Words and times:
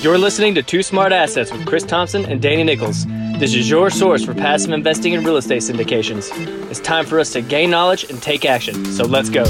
You're 0.00 0.16
listening 0.16 0.54
to 0.54 0.62
Two 0.62 0.84
Smart 0.84 1.10
Assets 1.10 1.52
with 1.52 1.66
Chris 1.66 1.82
Thompson 1.82 2.24
and 2.24 2.40
Danny 2.40 2.62
Nichols. 2.62 3.04
This 3.40 3.52
is 3.56 3.68
your 3.68 3.90
source 3.90 4.24
for 4.24 4.32
passive 4.32 4.70
investing 4.70 5.14
in 5.14 5.24
real 5.24 5.36
estate 5.36 5.60
syndications. 5.60 6.30
It's 6.70 6.78
time 6.78 7.04
for 7.04 7.18
us 7.18 7.32
to 7.32 7.42
gain 7.42 7.68
knowledge 7.68 8.04
and 8.08 8.22
take 8.22 8.44
action. 8.44 8.84
So 8.92 9.04
let's 9.04 9.28
go. 9.28 9.44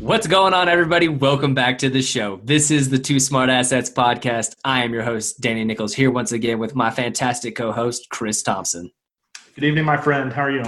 What's 0.00 0.26
going 0.26 0.52
on, 0.52 0.68
everybody? 0.68 1.06
Welcome 1.06 1.54
back 1.54 1.78
to 1.78 1.88
the 1.88 2.02
show. 2.02 2.40
This 2.42 2.72
is 2.72 2.88
the 2.88 2.98
Two 2.98 3.20
Smart 3.20 3.50
Assets 3.50 3.88
podcast. 3.88 4.56
I 4.64 4.82
am 4.82 4.92
your 4.92 5.04
host, 5.04 5.40
Danny 5.40 5.62
Nichols, 5.62 5.94
here 5.94 6.10
once 6.10 6.32
again 6.32 6.58
with 6.58 6.74
my 6.74 6.90
fantastic 6.90 7.54
co 7.54 7.70
host, 7.70 8.08
Chris 8.10 8.42
Thompson. 8.42 8.90
Good 9.54 9.62
evening, 9.62 9.84
my 9.84 9.96
friend. 9.96 10.32
How 10.32 10.42
are 10.42 10.50
you? 10.50 10.64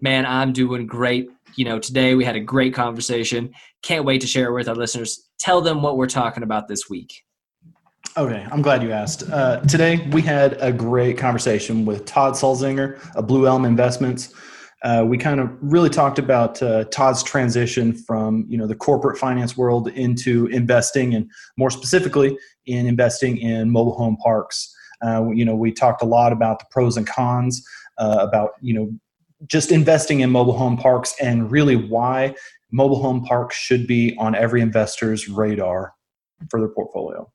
Man, 0.00 0.24
I'm 0.24 0.54
doing 0.54 0.86
great. 0.86 1.28
You 1.56 1.64
know, 1.64 1.78
today 1.78 2.14
we 2.14 2.24
had 2.24 2.36
a 2.36 2.40
great 2.40 2.74
conversation. 2.74 3.52
Can't 3.82 4.04
wait 4.04 4.20
to 4.20 4.26
share 4.26 4.48
it 4.48 4.54
with 4.54 4.68
our 4.68 4.74
listeners. 4.74 5.28
Tell 5.38 5.60
them 5.60 5.82
what 5.82 5.96
we're 5.96 6.06
talking 6.06 6.42
about 6.42 6.68
this 6.68 6.88
week. 6.88 7.22
Okay, 8.16 8.46
I'm 8.50 8.62
glad 8.62 8.82
you 8.82 8.92
asked. 8.92 9.28
Uh, 9.30 9.60
today 9.62 10.06
we 10.12 10.22
had 10.22 10.56
a 10.60 10.72
great 10.72 11.18
conversation 11.18 11.84
with 11.84 12.04
Todd 12.04 12.34
Sulzinger 12.34 12.98
of 13.16 13.26
Blue 13.26 13.46
Elm 13.46 13.64
Investments 13.64 14.34
uh, 14.84 15.02
we 15.02 15.16
kind 15.16 15.40
of 15.40 15.50
really 15.62 15.88
talked 15.88 16.18
about 16.18 16.62
uh, 16.62 16.84
Todd's 16.84 17.22
transition 17.22 17.94
from 17.94 18.44
you 18.48 18.58
know 18.58 18.66
the 18.66 18.74
corporate 18.74 19.18
finance 19.18 19.56
world 19.56 19.88
into 19.88 20.46
investing, 20.48 21.14
and 21.14 21.28
more 21.56 21.70
specifically 21.70 22.36
in 22.66 22.86
investing 22.86 23.38
in 23.38 23.70
mobile 23.70 23.96
home 23.96 24.18
parks. 24.18 24.72
Uh, 25.02 25.30
you 25.30 25.44
know, 25.44 25.56
we 25.56 25.72
talked 25.72 26.02
a 26.02 26.04
lot 26.04 26.32
about 26.32 26.58
the 26.58 26.66
pros 26.70 26.98
and 26.98 27.06
cons 27.06 27.66
uh, 27.96 28.18
about 28.20 28.50
you 28.60 28.74
know 28.74 28.92
just 29.46 29.72
investing 29.72 30.20
in 30.20 30.30
mobile 30.30 30.56
home 30.56 30.76
parks 30.76 31.14
and 31.20 31.50
really 31.50 31.76
why 31.76 32.34
mobile 32.72 33.00
home 33.00 33.24
parks 33.24 33.56
should 33.56 33.86
be 33.86 34.16
on 34.18 34.34
every 34.34 34.60
investor's 34.60 35.28
radar 35.28 35.92
for 36.50 36.60
their 36.60 36.68
portfolio. 36.68 37.30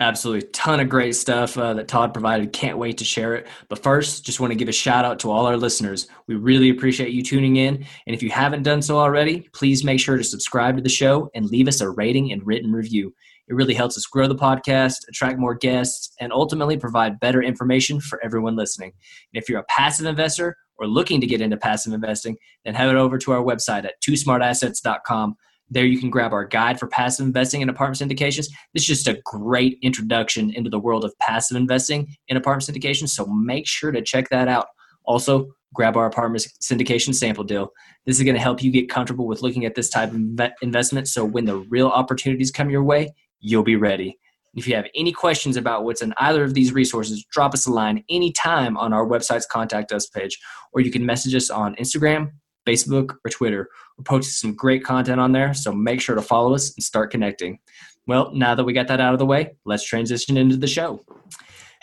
Absolutely. 0.00 0.48
Ton 0.52 0.80
of 0.80 0.88
great 0.88 1.14
stuff 1.14 1.58
uh, 1.58 1.74
that 1.74 1.86
Todd 1.86 2.14
provided. 2.14 2.54
Can't 2.54 2.78
wait 2.78 2.96
to 2.98 3.04
share 3.04 3.34
it. 3.34 3.46
But 3.68 3.82
first, 3.82 4.24
just 4.24 4.40
want 4.40 4.50
to 4.50 4.56
give 4.56 4.68
a 4.68 4.72
shout 4.72 5.04
out 5.04 5.18
to 5.20 5.30
all 5.30 5.44
our 5.44 5.58
listeners. 5.58 6.08
We 6.26 6.36
really 6.36 6.70
appreciate 6.70 7.12
you 7.12 7.22
tuning 7.22 7.56
in. 7.56 7.84
And 8.06 8.14
if 8.16 8.22
you 8.22 8.30
haven't 8.30 8.62
done 8.62 8.80
so 8.80 8.98
already, 8.98 9.46
please 9.52 9.84
make 9.84 10.00
sure 10.00 10.16
to 10.16 10.24
subscribe 10.24 10.76
to 10.76 10.82
the 10.82 10.88
show 10.88 11.30
and 11.34 11.44
leave 11.50 11.68
us 11.68 11.82
a 11.82 11.90
rating 11.90 12.32
and 12.32 12.44
written 12.46 12.72
review. 12.72 13.14
It 13.50 13.54
really 13.54 13.74
helps 13.74 13.98
us 13.98 14.06
grow 14.06 14.28
the 14.28 14.36
podcast, 14.36 14.98
attract 15.08 15.38
more 15.38 15.54
guests, 15.54 16.14
and 16.20 16.32
ultimately 16.32 16.76
provide 16.76 17.20
better 17.20 17.42
information 17.42 18.00
for 18.00 18.22
everyone 18.24 18.56
listening. 18.56 18.92
And 19.34 19.42
if 19.42 19.48
you're 19.48 19.60
a 19.60 19.64
passive 19.64 20.06
investor 20.06 20.56
or 20.78 20.86
looking 20.86 21.20
to 21.20 21.26
get 21.26 21.40
into 21.40 21.56
passive 21.56 21.92
investing, 21.92 22.36
then 22.64 22.74
head 22.74 22.94
over 22.94 23.18
to 23.18 23.32
our 23.32 23.42
website 23.42 23.84
at 23.84 24.00
twosmartassets.com 24.00 25.36
there 25.70 25.84
you 25.84 25.98
can 25.98 26.10
grab 26.10 26.32
our 26.32 26.44
guide 26.44 26.80
for 26.80 26.88
passive 26.88 27.24
investing 27.24 27.60
in 27.60 27.68
apartment 27.68 27.98
syndications. 27.98 28.48
This 28.74 28.82
is 28.82 28.86
just 28.86 29.08
a 29.08 29.20
great 29.24 29.78
introduction 29.82 30.52
into 30.52 30.68
the 30.68 30.80
world 30.80 31.04
of 31.04 31.16
passive 31.20 31.56
investing 31.56 32.08
in 32.28 32.36
apartment 32.36 32.68
syndications. 32.68 33.10
So 33.10 33.24
make 33.26 33.68
sure 33.68 33.92
to 33.92 34.02
check 34.02 34.28
that 34.30 34.48
out. 34.48 34.66
Also, 35.04 35.48
grab 35.72 35.96
our 35.96 36.06
apartment 36.06 36.46
syndication 36.60 37.14
sample 37.14 37.44
deal. 37.44 37.70
This 38.04 38.18
is 38.18 38.24
going 38.24 38.34
to 38.34 38.40
help 38.40 38.62
you 38.62 38.72
get 38.72 38.90
comfortable 38.90 39.28
with 39.28 39.42
looking 39.42 39.64
at 39.64 39.76
this 39.76 39.88
type 39.88 40.12
of 40.12 40.50
investment. 40.60 41.06
So 41.06 41.24
when 41.24 41.44
the 41.44 41.58
real 41.58 41.86
opportunities 41.86 42.50
come 42.50 42.70
your 42.70 42.82
way, 42.82 43.14
you'll 43.40 43.62
be 43.62 43.76
ready. 43.76 44.18
If 44.54 44.66
you 44.66 44.74
have 44.74 44.86
any 44.94 45.12
questions 45.12 45.56
about 45.56 45.84
what's 45.84 46.02
in 46.02 46.12
either 46.18 46.42
of 46.42 46.54
these 46.54 46.72
resources, 46.72 47.24
drop 47.30 47.54
us 47.54 47.66
a 47.66 47.72
line 47.72 48.04
anytime 48.08 48.76
on 48.76 48.92
our 48.92 49.06
website's 49.06 49.46
contact 49.46 49.92
us 49.92 50.06
page, 50.06 50.38
or 50.72 50.80
you 50.80 50.90
can 50.90 51.06
message 51.06 51.34
us 51.34 51.50
on 51.50 51.76
Instagram, 51.76 52.32
Facebook, 52.66 53.16
or 53.24 53.30
Twitter. 53.30 53.68
We're 53.96 54.04
posting 54.04 54.32
some 54.32 54.56
great 54.56 54.84
content 54.84 55.20
on 55.20 55.32
there, 55.32 55.54
so 55.54 55.72
make 55.72 56.00
sure 56.00 56.16
to 56.16 56.22
follow 56.22 56.54
us 56.54 56.74
and 56.74 56.82
start 56.82 57.12
connecting. 57.12 57.60
Well, 58.06 58.32
now 58.34 58.56
that 58.56 58.64
we 58.64 58.72
got 58.72 58.88
that 58.88 59.00
out 59.00 59.12
of 59.12 59.20
the 59.20 59.26
way, 59.26 59.52
let's 59.64 59.84
transition 59.84 60.36
into 60.36 60.56
the 60.56 60.66
show. 60.66 61.04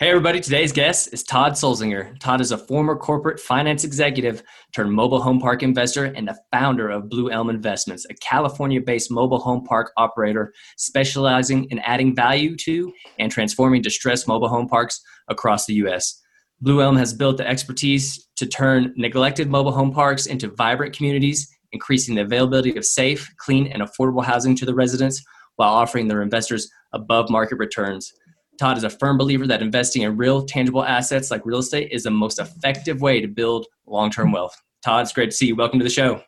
Hey, 0.00 0.10
everybody, 0.10 0.38
today's 0.38 0.70
guest 0.70 1.12
is 1.12 1.24
Todd 1.24 1.54
Sulzinger. 1.54 2.16
Todd 2.20 2.40
is 2.40 2.52
a 2.52 2.56
former 2.56 2.94
corporate 2.94 3.40
finance 3.40 3.82
executive 3.82 4.44
turned 4.72 4.92
mobile 4.92 5.20
home 5.20 5.40
park 5.40 5.64
investor 5.64 6.04
and 6.04 6.28
the 6.28 6.38
founder 6.52 6.88
of 6.88 7.08
Blue 7.08 7.32
Elm 7.32 7.50
Investments, 7.50 8.06
a 8.08 8.14
California 8.14 8.80
based 8.80 9.10
mobile 9.10 9.40
home 9.40 9.64
park 9.64 9.90
operator 9.96 10.54
specializing 10.76 11.64
in 11.70 11.80
adding 11.80 12.14
value 12.14 12.54
to 12.58 12.92
and 13.18 13.32
transforming 13.32 13.82
distressed 13.82 14.28
mobile 14.28 14.46
home 14.46 14.68
parks 14.68 15.00
across 15.26 15.66
the 15.66 15.74
U.S. 15.74 16.22
Blue 16.60 16.80
Elm 16.80 16.96
has 16.96 17.12
built 17.12 17.36
the 17.36 17.48
expertise 17.48 18.28
to 18.36 18.46
turn 18.46 18.94
neglected 18.96 19.50
mobile 19.50 19.72
home 19.72 19.90
parks 19.90 20.26
into 20.26 20.46
vibrant 20.46 20.94
communities, 20.94 21.48
increasing 21.72 22.14
the 22.14 22.22
availability 22.22 22.76
of 22.76 22.84
safe, 22.84 23.28
clean, 23.38 23.66
and 23.66 23.82
affordable 23.82 24.24
housing 24.24 24.54
to 24.54 24.64
the 24.64 24.76
residents 24.76 25.20
while 25.56 25.74
offering 25.74 26.06
their 26.06 26.22
investors 26.22 26.70
above 26.92 27.28
market 27.30 27.58
returns. 27.58 28.12
Todd 28.58 28.76
is 28.76 28.84
a 28.84 28.90
firm 28.90 29.16
believer 29.16 29.46
that 29.46 29.62
investing 29.62 30.02
in 30.02 30.16
real, 30.16 30.44
tangible 30.44 30.84
assets 30.84 31.30
like 31.30 31.46
real 31.46 31.58
estate 31.58 31.90
is 31.92 32.02
the 32.02 32.10
most 32.10 32.38
effective 32.38 33.00
way 33.00 33.20
to 33.20 33.28
build 33.28 33.66
long 33.86 34.10
term 34.10 34.32
wealth. 34.32 34.56
Todd, 34.84 35.02
it's 35.02 35.12
great 35.12 35.30
to 35.30 35.36
see 35.36 35.46
you. 35.46 35.56
Welcome 35.56 35.78
to 35.78 35.84
the 35.84 35.90
show. 35.90 36.22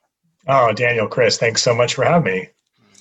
Oh, 0.46 0.72
Daniel, 0.72 1.06
Chris, 1.06 1.38
thanks 1.38 1.62
so 1.62 1.74
much 1.74 1.94
for 1.94 2.04
having 2.04 2.32
me. 2.32 2.48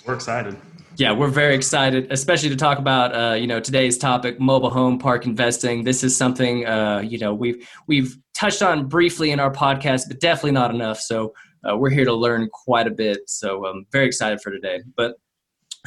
We're 0.05 0.15
excited 0.15 0.57
yeah, 0.99 1.13
we're 1.13 1.29
very 1.29 1.55
excited, 1.55 2.11
especially 2.11 2.49
to 2.49 2.57
talk 2.57 2.77
about 2.77 3.15
uh, 3.15 3.35
you 3.35 3.47
know 3.47 3.61
today's 3.61 3.97
topic, 3.97 4.37
mobile 4.37 4.69
home 4.69 4.99
park 4.99 5.25
investing. 5.25 5.85
This 5.85 6.03
is 6.03 6.15
something 6.15 6.65
uh, 6.67 6.99
you 6.99 7.17
know 7.17 7.33
we've 7.33 7.67
we've 7.87 8.17
touched 8.33 8.61
on 8.61 8.87
briefly 8.87 9.31
in 9.31 9.39
our 9.39 9.51
podcast, 9.51 10.09
but 10.09 10.19
definitely 10.19 10.51
not 10.51 10.75
enough. 10.75 10.99
So 10.99 11.33
uh, 11.67 11.77
we're 11.77 11.89
here 11.89 12.03
to 12.03 12.13
learn 12.13 12.49
quite 12.51 12.85
a 12.85 12.91
bit. 12.91 13.29
So 13.29 13.65
I'm 13.65 13.85
very 13.93 14.07
excited 14.07 14.41
for 14.41 14.51
today. 14.51 14.81
But 14.97 15.15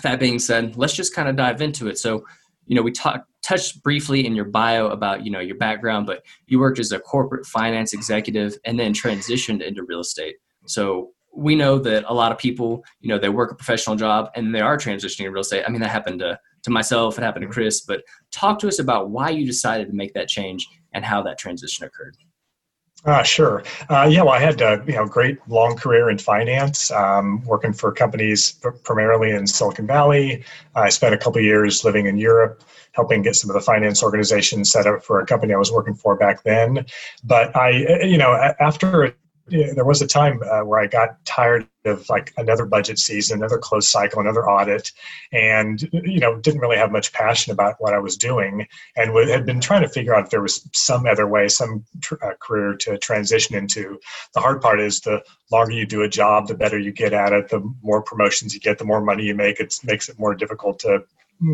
that 0.03 0.19
being 0.19 0.39
said, 0.39 0.77
let's 0.77 0.95
just 0.95 1.15
kind 1.15 1.29
of 1.29 1.37
dive 1.37 1.61
into 1.61 1.89
it. 1.89 1.99
So 1.99 2.25
you 2.65 2.75
know 2.75 2.83
we 2.83 2.91
talked 2.91 3.29
touched 3.43 3.83
briefly 3.83 4.27
in 4.27 4.35
your 4.35 4.45
bio 4.45 4.89
about 4.89 5.25
you 5.25 5.31
know 5.31 5.41
your 5.41 5.57
background, 5.57 6.07
but 6.07 6.23
you 6.47 6.59
worked 6.59 6.79
as 6.79 6.93
a 6.93 6.99
corporate 6.99 7.47
finance 7.47 7.93
executive 7.93 8.57
and 8.65 8.79
then 8.79 8.93
transitioned 8.93 9.63
into 9.63 9.85
real 9.85 10.01
estate. 10.01 10.37
So 10.67 11.11
we 11.35 11.57
know 11.57 11.79
that 11.79 12.05
a 12.07 12.15
lot 12.15 12.31
of 12.31 12.39
people, 12.39 12.85
you 13.01 13.09
know, 13.09 13.19
they 13.19 13.29
work 13.29 13.51
a 13.51 13.55
professional 13.55 13.97
job 13.97 14.31
and 14.35 14.55
they 14.55 14.61
are 14.61 14.77
transitioning 14.77 15.25
to 15.25 15.31
real 15.31 15.41
estate. 15.41 15.65
I 15.67 15.71
mean, 15.71 15.81
that 15.81 15.89
happened 15.89 16.21
to, 16.21 16.39
to 16.63 16.71
myself, 16.71 17.19
it 17.19 17.25
happened 17.25 17.47
to 17.47 17.51
Chris, 17.51 17.81
but 17.81 18.03
talk 18.31 18.59
to 18.61 18.69
us 18.69 18.79
about 18.79 19.11
why 19.11 19.31
you 19.31 19.47
decided 19.47 19.89
to 19.89 19.95
make 19.95 20.13
that 20.15 20.29
change 20.29 20.69
and 20.93 21.05
how 21.05 21.23
that 21.23 21.39
transition 21.39 21.87
occurred. 21.87 22.17
Uh, 23.05 23.23
sure. 23.23 23.65
Uh, 23.89 24.09
yeah, 24.09 24.23
well, 24.23 24.35
I 24.35 24.39
had 24.39 24.61
a 24.61 24.83
you 24.87 24.95
know 24.95 25.07
great 25.07 25.39
long 25.49 25.75
career 25.75 26.09
in 26.09 26.19
finance, 26.19 26.93
um, 26.93 27.43
working 27.45 27.73
for 27.73 27.91
companies 27.91 28.61
primarily 28.85 29.33
in 29.33 29.45
Silicon 29.45 29.89
Valley. 29.89 30.45
I 30.77 30.89
spent 30.89 31.13
a 31.13 31.19
couple 31.19 31.41
years 31.41 31.85
living 31.85 32.07
in 32.07 32.17
Europe, 32.17 32.63
helping 32.93 33.23
get 33.23 33.37
some 33.37 33.51
of 33.51 33.55
the 33.55 33.61
finance 33.61 34.03
organizations 34.03 34.71
set 34.71 34.87
up 34.87 35.05
for 35.05 35.21
a 35.21 35.27
company 35.27 35.55
I 35.55 35.59
was 35.59 35.73
working 35.73 35.95
for 35.95 36.17
back 36.17 36.43
then. 36.45 36.87
But 37.25 37.57
I, 37.57 38.03
you 38.05 38.19
know, 38.19 38.33
after 38.61 39.15
there 39.49 39.85
was 39.85 40.01
a 40.01 40.07
time 40.07 40.41
uh, 40.49 40.61
where 40.61 40.81
I 40.81 40.87
got 40.87 41.25
tired 41.25 41.67
of 41.85 42.09
like 42.09 42.33
another 42.37 42.65
budget 42.65 42.99
season, 42.99 43.39
another 43.39 43.59
close 43.59 43.89
cycle, 43.89 44.21
another 44.21 44.49
audit, 44.49 44.93
and 45.33 45.83
you 45.93 46.21
know 46.21 46.39
didn't 46.39 46.61
really 46.61 46.77
have 46.77 46.93
much 46.93 47.13
passion 47.13 47.53
about 47.53 47.77
what 47.79 47.93
I 47.93 47.99
was 47.99 48.17
doing, 48.17 48.67
and 48.97 49.29
had 49.29 49.45
been 49.45 49.61
trying 49.61 49.83
to 49.83 49.89
figure 49.89 50.15
out 50.15 50.25
if 50.25 50.31
there 50.31 50.43
was 50.43 50.69
some 50.73 51.07
other 51.07 51.27
way, 51.27 51.49
some 51.49 51.85
tr- 52.01 52.23
uh, 52.23 52.35
career 52.41 52.77
to 52.81 52.99
transition 52.99 53.57
into. 53.57 53.99
The 54.35 54.41
hard 54.41 54.61
part 54.61 54.81
is 54.81 55.01
the 55.01 55.23
longer 55.51 55.73
you 55.73 55.87
do 55.87 56.03
a 56.03 56.09
job, 56.09 56.47
the 56.47 56.55
better 56.55 56.79
you 56.79 56.93
get 56.93 57.13
at 57.13 57.33
it, 57.33 57.49
the 57.49 57.61
more 57.83 58.03
promotions 58.03 58.55
you 58.55 58.61
get, 58.61 58.79
the 58.79 58.85
more 58.85 59.01
money 59.01 59.25
you 59.25 59.35
make. 59.35 59.59
It 59.59 59.75
makes 59.83 60.09
it 60.09 60.19
more 60.19 60.35
difficult 60.35 60.79
to 60.81 61.05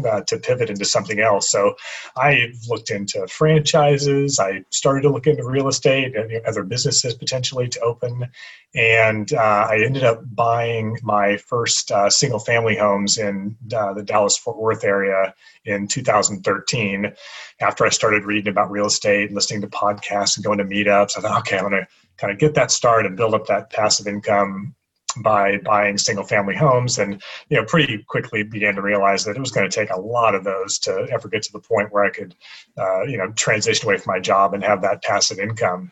uh, 0.09 0.23
to 0.23 0.39
pivot 0.39 0.71
into 0.71 0.85
something 0.85 1.21
else. 1.21 1.51
So 1.51 1.75
I 2.17 2.53
looked 2.69 2.91
into 2.91 3.27
franchises. 3.29 4.39
I 4.39 4.65
started 4.71 5.03
to 5.03 5.11
look 5.11 5.27
into 5.27 5.45
real 5.45 5.69
estate 5.69 6.17
and 6.17 6.45
other 6.47 6.65
businesses 6.65 7.15
potentially 7.15 7.69
to 7.69 7.81
open. 7.81 8.27
And 8.75 9.33
uh, 9.33 9.67
I 9.71 9.83
ended 9.85 10.05
up 10.05 10.23
buying 10.35 10.99
my 11.03 11.37
first 11.39 11.91
uh, 11.91 12.11
single 12.11 12.39
family 12.39 12.77
homes 12.77 13.19
in 13.19 13.57
uh, 13.75 13.95
the 13.95 14.03
Dallas 14.03 14.37
Fort 14.37 14.59
Worth 14.59 14.85
area 14.85 15.35
in 15.65 15.89
2013. 15.89 17.13
After 17.61 17.87
I 17.87 17.89
started 17.89 18.25
reading 18.25 18.51
about 18.51 18.71
real 18.71 18.87
estate, 18.87 19.33
listening 19.33 19.63
to 19.63 19.69
podcasts, 19.69 20.37
and 20.37 20.45
going 20.45 20.59
to 20.59 20.65
meetups, 20.65 21.17
I 21.17 21.23
thought, 21.23 21.39
okay, 21.41 21.59
I'm 21.59 21.69
going 21.69 21.83
to 21.83 21.89
kind 22.19 22.33
of 22.33 22.39
get 22.39 22.55
that 22.55 22.71
start 22.71 23.07
and 23.07 23.17
build 23.17 23.35
up 23.35 23.47
that 23.47 23.71
passive 23.71 24.07
income 24.07 24.75
by 25.23 25.59
buying 25.59 25.99
single 25.99 26.25
family 26.25 26.55
homes 26.55 26.99
and 26.99 27.23
you 27.49 27.57
know 27.57 27.65
pretty 27.65 28.05
quickly 28.09 28.43
began 28.43 28.75
to 28.75 28.83
realize 28.83 29.25
that 29.25 29.37
it 29.37 29.41
was 29.41 29.51
going 29.51 29.69
to 29.69 29.75
take 29.75 29.91
a 29.91 30.01
lot 30.01 30.35
of 30.35 30.45
those 30.45 30.79
to 30.79 31.07
ever 31.11 31.29
get 31.29 31.43
to 31.43 31.53
the 31.53 31.61
point 31.61 31.93
where 31.93 32.05
i 32.05 32.11
could 32.11 32.35
uh, 32.77 33.03
you 33.03 33.17
know 33.17 33.31
transition 33.33 33.87
away 33.87 33.97
from 33.97 34.13
my 34.13 34.21
job 34.21 34.55
and 34.55 34.63
have 34.63 34.83
that 34.83 35.03
passive 35.03 35.39
income 35.39 35.91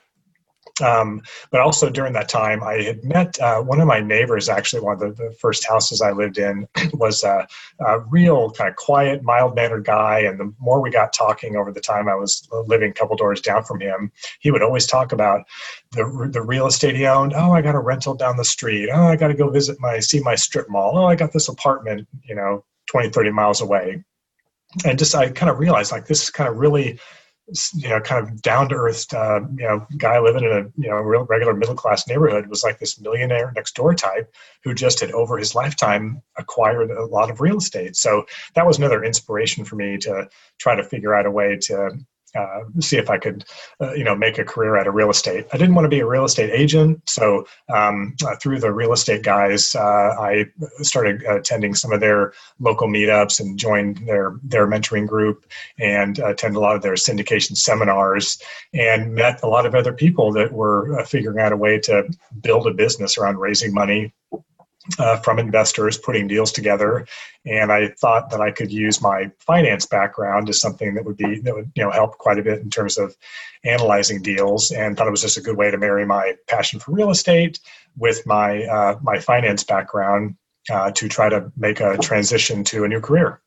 Um, 0.83 1.23
but 1.51 1.61
also 1.61 1.89
during 1.89 2.13
that 2.13 2.29
time, 2.29 2.63
I 2.63 2.83
had 2.83 3.05
met 3.05 3.39
uh, 3.41 3.63
one 3.63 3.81
of 3.81 3.87
my 3.87 4.01
neighbors. 4.01 4.49
Actually, 4.49 4.83
one 4.83 4.95
of 4.95 5.01
the, 5.01 5.11
the 5.11 5.33
first 5.41 5.67
houses 5.67 6.03
I 6.03 6.13
lived 6.13 6.39
in 6.39 6.69
was 6.95 7.25
a, 7.25 7.47
a 7.81 8.01
real 8.01 8.51
kind 8.51 8.69
of 8.69 8.77
quiet, 8.77 9.23
mild 9.23 9.55
mannered 9.55 9.85
guy. 9.85 10.21
And 10.21 10.39
the 10.39 10.53
more 10.59 10.81
we 10.81 10.91
got 10.91 11.13
talking 11.13 11.57
over 11.57 11.73
the 11.73 11.81
time 11.81 12.09
I 12.09 12.15
was 12.15 12.47
living 12.67 12.91
a 12.91 12.95
couple 12.95 13.17
doors 13.17 13.41
down 13.41 13.65
from 13.65 13.81
him, 13.81 14.13
he 14.41 14.51
would 14.51 14.63
always 14.63 14.87
talk 14.87 15.13
about 15.13 15.45
the 15.93 16.29
the 16.33 16.43
real 16.43 16.67
estate 16.67 16.97
he 16.97 17.07
owned. 17.07 17.33
Oh, 17.35 17.53
I 17.53 17.63
got 17.63 17.75
a 17.75 17.81
rental 17.81 18.15
down 18.15 18.37
the 18.37 18.45
street. 18.45 18.91
Oh, 18.93 19.07
I 19.07 19.17
got 19.17 19.29
to 19.29 19.35
go 19.35 19.51
visit 19.51 19.81
my 19.81 19.99
see 20.01 20.21
my 20.21 20.35
strip 20.35 20.69
mall. 20.69 20.99
Oh, 20.99 21.07
I 21.07 21.15
got 21.15 21.33
this 21.33 21.49
apartment, 21.49 22.07
you 22.25 22.35
know, 22.35 22.65
20, 22.91 23.11
30 23.11 23.31
miles 23.31 23.61
away. 23.61 24.05
And 24.85 24.99
just 24.99 25.15
I 25.15 25.31
kind 25.31 25.51
of 25.51 25.59
realized 25.59 25.93
like 25.93 26.07
this 26.07 26.23
is 26.23 26.31
kind 26.31 26.51
of 26.51 26.57
really 26.57 26.99
you 27.75 27.89
know, 27.89 28.01
kind 28.01 28.27
of 28.27 28.43
down 28.43 28.69
to 28.69 28.75
earth, 28.75 29.13
uh, 29.15 29.41
you 29.57 29.67
know, 29.67 29.87
guy 29.97 30.19
living 30.19 30.45
in 30.45 30.53
a 30.53 30.63
you 30.77 30.89
know 30.89 30.97
real 30.97 31.25
regular 31.25 31.55
middle 31.55 31.77
class 31.77 32.07
neighborhood 32.09 32.49
was 32.49 32.65
like 32.65 32.79
this 32.79 33.01
millionaire 33.01 33.53
next 33.55 33.77
door 33.77 33.95
type 33.95 34.35
who 34.65 34.75
just 34.75 35.01
had 35.01 35.13
over 35.13 35.39
his 35.39 35.55
lifetime 35.55 36.21
acquired 36.37 36.91
a 36.91 37.05
lot 37.05 37.31
of 37.31 37.41
real 37.41 37.59
estate. 37.59 37.95
So 37.95 38.27
that 38.55 38.67
was 38.67 38.79
another 38.79 39.05
inspiration 39.05 39.65
for 39.65 39.77
me 39.77 39.97
to 39.99 40.29
try 40.59 40.75
to 40.75 40.83
figure 40.83 41.15
out 41.15 41.27
a 41.27 41.31
way 41.31 41.57
to 41.63 41.91
uh, 42.37 42.61
see 42.81 42.97
if 42.97 43.11
I 43.11 43.19
could, 43.19 43.45
uh, 43.81 43.93
you 43.95 44.05
know, 44.05 44.15
make 44.15 44.39
a 44.39 44.45
career 44.45 44.77
out 44.77 44.87
of 44.87 44.95
real 44.95 45.11
estate. 45.11 45.47
I 45.53 45.57
didn't 45.57 45.75
want 45.75 45.85
to 45.85 45.89
be 45.89 46.01
a 46.01 46.07
real 46.07 46.25
estate 46.25 46.51
agent, 46.51 47.09
so 47.09 47.47
um, 47.75 48.15
uh, 48.25 48.37
through 48.37 48.61
the 48.61 48.73
real 48.73 48.93
estate 48.93 49.23
guys, 49.23 49.75
uh, 49.75 50.17
I 50.19 50.47
started 50.83 51.23
attending 51.23 51.75
some 51.75 51.93
of 51.93 52.01
their 52.01 52.33
local 52.61 52.89
meetups 52.89 53.41
and 53.41 53.59
joined 53.59 53.99
their 54.07 54.39
their 54.43 54.67
mentoring 54.67 55.07
group 55.07 55.47
and 55.79 56.19
attended 56.19 56.57
a 56.57 56.61
lot 56.61 56.77
of 56.77 56.83
their 56.83 56.95
syndication 56.95 57.57
seminars 57.57 58.41
and 58.75 59.15
met 59.15 59.43
a 59.43 59.49
lot 59.49 59.67
of 59.67 59.75
other 59.75 59.93
people 59.93 60.33
that 60.33 60.53
were 60.53 60.99
uh, 60.99 61.05
figuring 61.05 61.39
out 61.39 61.53
a 61.53 61.57
way 61.57 61.79
to 61.79 62.09
build 62.43 62.67
a 62.67 62.73
business 62.73 63.19
around 63.19 63.39
raising 63.39 63.73
money 63.73 64.13
uh, 64.99 65.17
from 65.19 65.39
investors 65.39 65.99
putting 65.99 66.27
deals 66.27 66.53
together. 66.53 67.07
And 67.45 67.71
i 67.71 67.89
thought 67.89 68.31
that 68.31 68.41
i 68.41 68.51
could 68.51 68.73
use 68.73 69.01
my 69.01 69.31
finance 69.39 69.87
background 69.87 70.49
as 70.49 70.61
something 70.61 70.95
that 70.95 71.05
would 71.05 71.17
be 71.17 71.41
that 71.41 71.55
would 71.55 71.71
you 71.77 71.85
know 71.85 71.91
help 71.91 72.19
quite 72.19 72.39
a 72.39 72.43
bit 72.43 72.61
in 72.61 72.71
terms 72.71 72.99
of 72.99 73.17
analyzing 73.65 74.21
deals 74.21 74.73
and 74.73 74.97
thought 74.97 75.07
it 75.07 75.13
was 75.13 75.23
just 75.23 75.37
a 75.37 75.41
good 75.41 75.57
way 75.57 75.71
to 75.71 75.79
marry 75.79 76.05
my 76.05 76.35
passion 76.49 76.81
for 76.81 76.93
real 76.93 77.11
estate 77.11 77.61
with 77.97 78.27
my 78.27 78.65
uh, 78.65 78.99
my 79.03 79.19
finance 79.21 79.63
background 79.63 80.37
uh, 80.71 80.91
to 80.91 81.09
try 81.09 81.29
to 81.29 81.53
make 81.57 81.81
a 81.81 81.97
transition 81.99 82.65
to 82.65 82.83
a 82.83 82.89
new 82.89 83.01
career. 83.01 83.41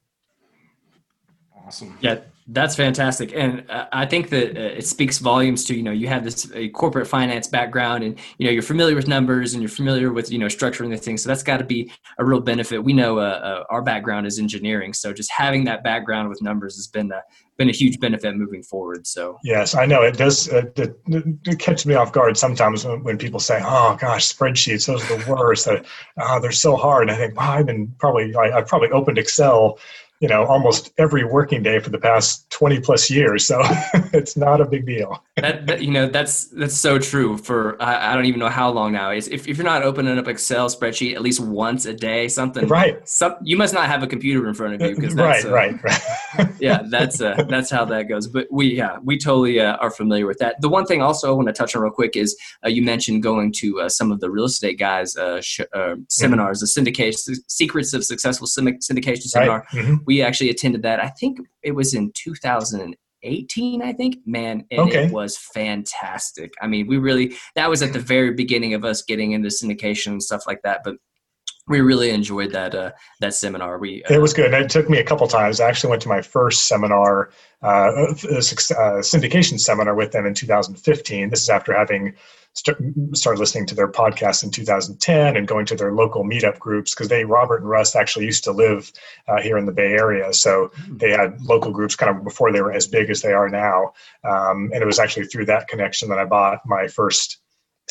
Awesome. 1.66 1.98
Yeah 2.00 2.20
that's 2.52 2.76
fantastic, 2.76 3.32
and 3.36 3.64
uh, 3.70 3.86
I 3.92 4.06
think 4.08 4.30
that 4.30 4.58
uh, 4.58 4.78
it 4.78 4.86
speaks 4.86 5.20
volumes 5.20 5.66
to 5.66 5.76
you 5.76 5.84
know 5.84 5.92
you 5.92 6.08
have 6.08 6.24
this 6.24 6.52
corporate 6.74 7.08
finance 7.08 7.48
background, 7.48 8.04
and 8.04 8.18
you 8.40 8.48
know 8.48 8.52
you're 8.52 8.64
familiar 8.64 8.96
with 8.96 9.08
numbers 9.08 9.54
and 9.54 9.62
you're 9.62 9.70
familiar 9.70 10.12
with 10.12 10.32
you 10.32 10.40
know 10.40 10.48
structuring 10.48 10.90
the 10.90 10.98
things. 10.98 11.22
So 11.22 11.30
that's 11.30 11.44
got 11.44 11.58
to 11.58 11.64
be 11.64 11.92
a 12.18 12.26
real 12.26 12.40
benefit. 12.40 12.84
We 12.84 12.94
know 12.94 13.20
uh, 13.20 13.22
uh, 13.22 13.64
our 13.70 13.84
background 13.84 14.26
is 14.26 14.40
engineering, 14.40 14.94
so 14.94 15.14
just 15.14 15.32
having 15.32 15.64
that 15.66 15.84
background 15.84 16.30
with 16.30 16.42
numbers 16.42 16.76
has 16.76 16.88
been 16.88 17.12
a 17.12 17.22
been 17.58 17.70
a 17.70 17.74
huge 17.74 18.00
benefit 18.00 18.36
moving 18.36 18.64
forward. 18.64 19.06
So 19.06 19.38
yes, 19.44 19.76
I 19.76 19.86
know 19.86 20.02
it 20.02 20.18
does. 20.18 20.52
Uh, 20.52 20.64
it, 20.76 21.00
it, 21.46 21.60
catches 21.60 21.86
me 21.86 21.94
off 21.94 22.12
guard 22.12 22.36
sometimes 22.36 22.84
when, 22.84 23.04
when, 23.04 23.18
people 23.20 23.40
say, 23.40 23.60
"Oh 23.64 23.96
gosh, 24.00 24.34
spreadsheets, 24.34 24.88
those 24.88 25.04
are 25.12 25.18
the 25.18 25.32
worst. 25.32 25.68
Oh, 26.18 26.40
they're 26.40 26.52
so 26.52 26.76
hard." 26.76 27.04
And 27.04 27.12
I 27.12 27.16
think, 27.16 27.38
wow, 27.38 27.52
I've 27.52 27.68
been 27.68 27.94
probably 28.00 28.34
I, 28.34 28.58
I've 28.58 28.68
probably 28.68 28.90
opened 28.90 29.20
Excel 29.20 29.78
you 30.20 30.28
know 30.28 30.46
almost 30.46 30.92
every 30.98 31.24
working 31.24 31.64
day 31.64 31.80
for 31.80 31.90
the 31.90 31.98
past 31.98 32.50
20 32.50 32.82
plus 32.82 33.10
years 33.10 33.46
so 33.46 33.62
it's 34.14 34.36
not 34.36 34.60
a 34.60 34.66
big 34.66 34.86
deal. 34.86 35.24
That, 35.38 35.68
that, 35.68 35.82
you 35.82 35.92
know 35.92 36.08
that's 36.08 36.46
that's 36.48 36.76
so 36.76 37.00
true 37.00 37.38
for 37.38 37.82
I, 37.82 38.12
I, 38.12 38.16
don't 38.16 38.26
even 38.26 38.40
know 38.42 38.50
how 38.50 38.70
long 38.70 38.92
now. 38.92 39.12
Is 39.12 39.30
if, 39.30 39.48
if 39.48 39.58
you're 39.58 39.66
not 39.66 39.84
opening 39.84 40.18
up 40.18 40.28
excel 40.28 40.68
spreadsheet 40.68 41.16
at 41.16 41.22
least 41.22 41.40
once 41.40 41.86
a 41.86 41.94
day 41.94 42.28
something 42.28 42.68
right. 42.68 43.08
some, 43.08 43.36
you 43.42 43.56
must 43.56 43.74
not 43.74 43.88
have 43.88 44.04
a 44.04 44.08
computer 44.08 44.48
in 44.48 44.54
front 44.54 44.74
of 44.74 44.82
you 44.82 44.96
because 44.96 45.14
right, 45.16 45.46
uh, 45.46 45.52
right 45.52 45.84
right. 45.84 46.50
yeah 46.60 46.82
that's 46.90 47.22
uh, 47.22 47.42
that's 47.48 47.70
how 47.70 47.86
that 47.86 48.04
goes. 48.04 48.28
But 48.28 48.48
we 48.52 48.76
yeah 48.76 48.98
we 49.02 49.18
totally 49.18 49.62
uh, 49.62 49.78
are 49.78 49.92
familiar 49.92 50.28
with 50.28 50.40
that. 50.40 50.60
The 50.60 50.70
one 50.70 50.86
thing 50.86 51.02
also 51.02 51.30
i 51.30 51.32
want 51.32 51.48
to 51.48 51.54
touch 51.54 51.76
on 51.76 51.82
real 51.82 51.92
quick 51.92 52.18
is 52.18 52.36
uh, 52.66 52.70
you 52.70 52.82
mentioned 52.82 53.24
going 53.24 53.54
to 53.54 53.80
uh, 53.80 53.90
some 53.90 54.12
of 54.12 54.20
the 54.20 54.30
real 54.30 54.46
estate 54.46 54.78
guys 54.78 55.16
uh, 55.16 55.40
sh- 55.40 55.62
seminars 56.10 56.62
mm-hmm. 56.62 56.84
the 56.84 56.92
syndication 56.92 57.38
secrets 57.48 57.94
of 57.94 58.04
successful 58.04 58.48
syndication 58.48 59.22
seminar. 59.22 59.66
Right. 59.74 59.84
mm-hmm 59.84 60.09
we 60.10 60.24
actually 60.24 60.50
attended 60.50 60.82
that. 60.82 61.00
I 61.00 61.10
think 61.10 61.38
it 61.62 61.74
was 61.74 61.94
in 61.94 62.12
2018. 62.16 63.82
I 63.84 63.94
think, 63.94 64.16
man, 64.26 64.66
and 64.72 64.80
okay. 64.80 65.06
it 65.06 65.12
was 65.12 65.38
fantastic. 65.38 66.52
I 66.64 66.66
mean, 66.66 66.88
we 66.88 66.98
really 66.98 67.36
that 67.54 67.70
was 67.70 67.84
at 67.84 67.94
the 67.94 68.00
very 68.00 68.34
beginning 68.34 68.74
of 68.74 68.84
us 68.84 69.04
getting 69.04 69.34
into 69.34 69.50
syndication 69.50 70.08
and 70.08 70.24
stuff 70.24 70.48
like 70.48 70.64
that. 70.64 70.82
But 70.84 70.96
we 71.70 71.82
really 71.82 72.10
enjoyed 72.10 72.52
that 72.52 72.76
uh, 72.76 72.92
that 73.22 73.34
seminar. 73.34 73.78
We 73.78 74.04
uh, 74.04 74.16
it 74.16 74.22
was 74.22 74.34
good. 74.34 74.54
It 74.54 74.70
took 74.70 74.90
me 74.90 74.98
a 74.98 75.04
couple 75.04 75.28
times. 75.28 75.62
I 75.62 75.70
actually 75.70 75.92
went 75.92 76.02
to 76.02 76.10
my 76.10 76.22
first 76.22 76.68
seminar, 76.68 77.30
uh, 77.62 77.66
uh 77.66 78.12
syndication 79.06 79.60
seminar 79.60 79.96
with 79.96 80.12
them 80.12 80.26
in 80.26 80.34
2015. 80.34 81.30
This 81.30 81.44
is 81.44 81.50
after 81.50 81.74
having 81.74 82.16
started 82.54 83.40
listening 83.40 83.68
to 83.68 83.76
their 83.76 83.88
podcast 83.88 84.44
in 84.44 84.50
2010 84.50 85.38
and 85.38 85.48
going 85.48 85.66
to 85.68 85.76
their 85.76 85.94
local 85.94 86.24
meetup 86.24 86.58
groups 86.58 86.94
because 86.94 87.08
they 87.08 87.24
Robert 87.24 87.62
and 87.62 87.70
Russ 87.70 87.96
actually 87.96 88.26
used 88.26 88.44
to 88.44 88.52
live 88.52 88.92
uh, 89.28 89.40
here 89.40 89.58
in 89.58 89.68
the 89.68 89.72
Bay 89.72 89.94
Area, 89.94 90.34
so 90.34 90.72
hmm. 90.74 90.98
they 90.98 91.12
had 91.12 91.40
local 91.42 91.72
groups 91.72 91.96
kind 91.96 92.18
of 92.18 92.24
before 92.24 92.52
they 92.52 92.62
were 92.62 92.74
as 92.74 92.88
big 92.88 93.12
as 93.12 93.22
they 93.22 93.32
are 93.32 93.48
now. 93.48 93.94
Um, 94.24 94.72
and 94.74 94.82
it 94.82 94.86
was 94.86 95.00
actually 95.00 95.28
through 95.28 95.46
that 95.46 95.68
connection 95.68 96.10
that 96.10 96.18
I 96.18 96.26
bought 96.26 96.62
my 96.66 96.88
first 96.88 97.38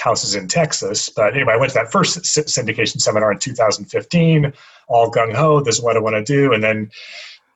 houses 0.00 0.34
in 0.34 0.48
Texas. 0.48 1.08
But 1.08 1.34
anyway, 1.34 1.54
I 1.54 1.56
went 1.56 1.72
to 1.72 1.78
that 1.78 1.92
first 1.92 2.18
syndication 2.18 3.00
seminar 3.00 3.32
in 3.32 3.38
2015, 3.38 4.52
all 4.88 5.10
gung 5.10 5.34
ho. 5.34 5.60
This 5.60 5.76
is 5.76 5.82
what 5.82 5.96
I 5.96 6.00
want 6.00 6.16
to 6.16 6.22
do, 6.24 6.52
and 6.52 6.62
then 6.62 6.90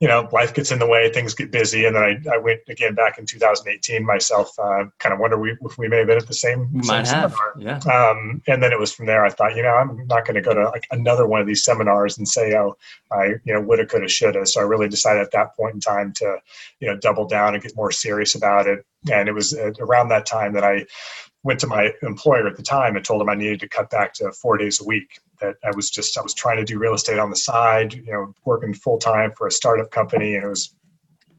you 0.03 0.09
know, 0.09 0.29
life 0.33 0.53
gets 0.53 0.73
in 0.73 0.81
the 0.81 0.87
way, 0.87 1.13
things 1.13 1.33
get 1.33 1.53
busy, 1.53 1.85
and 1.85 1.95
then 1.95 2.03
I, 2.03 2.35
I 2.35 2.37
went 2.37 2.63
again 2.69 2.93
back 2.93 3.19
in 3.19 3.25
2018 3.25 4.05
myself. 4.05 4.51
Uh, 4.59 4.87
kind 4.99 5.13
of 5.13 5.21
wonder 5.21 5.39
we, 5.39 5.57
if 5.63 5.79
we 5.79 5.87
may 5.87 5.99
have 5.99 6.09
been 6.09 6.19
at 6.19 6.27
the 6.27 6.35
same, 6.35 6.69
Might 6.73 7.07
same 7.07 7.21
have, 7.21 7.37
seminar. 7.55 7.81
yeah. 7.85 8.11
Um, 8.11 8.43
and 8.49 8.61
then 8.61 8.73
it 8.73 8.81
was 8.81 8.93
from 8.93 9.07
there. 9.07 9.25
I 9.25 9.31
thought, 9.31 9.55
you 9.55 9.63
know, 9.63 9.69
I'm 9.69 10.05
not 10.09 10.25
going 10.25 10.35
to 10.35 10.41
go 10.41 10.55
to 10.55 10.71
like 10.71 10.89
another 10.91 11.29
one 11.29 11.41
of 11.41 11.47
these 11.47 11.65
seminars 11.65 12.19
and 12.19 12.27
say, 12.27 12.53
oh, 12.57 12.77
I 13.13 13.27
you 13.45 13.55
know 13.55 13.61
woulda, 13.61 13.87
coulda, 13.87 14.09
shoulda. 14.09 14.45
So 14.45 14.61
I 14.61 14.65
really 14.65 14.89
decided 14.89 15.23
at 15.23 15.31
that 15.31 15.55
point 15.55 15.75
in 15.75 15.81
time 15.81 16.13
to, 16.15 16.39
you 16.81 16.89
know, 16.89 16.97
double 16.97 17.29
down 17.29 17.55
and 17.55 17.63
get 17.63 17.77
more 17.77 17.93
serious 17.93 18.35
about 18.35 18.67
it. 18.67 18.85
And 19.09 19.29
it 19.29 19.33
was 19.33 19.55
uh, 19.55 19.71
around 19.79 20.09
that 20.09 20.27
time 20.27 20.53
that 20.55 20.65
I 20.65 20.85
went 21.45 21.61
to 21.61 21.67
my 21.67 21.93
employer 22.03 22.47
at 22.47 22.57
the 22.57 22.63
time 22.63 22.97
and 22.97 23.05
told 23.05 23.21
him 23.21 23.29
I 23.29 23.35
needed 23.35 23.61
to 23.61 23.69
cut 23.69 23.91
back 23.91 24.15
to 24.15 24.33
four 24.33 24.57
days 24.57 24.81
a 24.81 24.85
week. 24.85 25.21
That 25.41 25.57
I 25.65 25.73
was 25.75 25.91
just 25.91 26.17
I 26.17 26.23
was 26.23 26.35
trying 26.35 26.59
to 26.59 26.65
do 26.65 26.79
real 26.79 26.95
estate 26.95 27.19
on 27.19 27.31
the 27.31 27.37
side, 27.37 27.95
you 27.95 28.13
know, 28.13 28.35
working 28.45 28.75
full 28.75 28.99
time 28.99 29.33
for 29.37 29.47
a 29.47 29.51
startup 29.51 29.91
company, 29.91 30.37
and 30.37 30.45
it 30.45 30.49
was, 30.49 30.73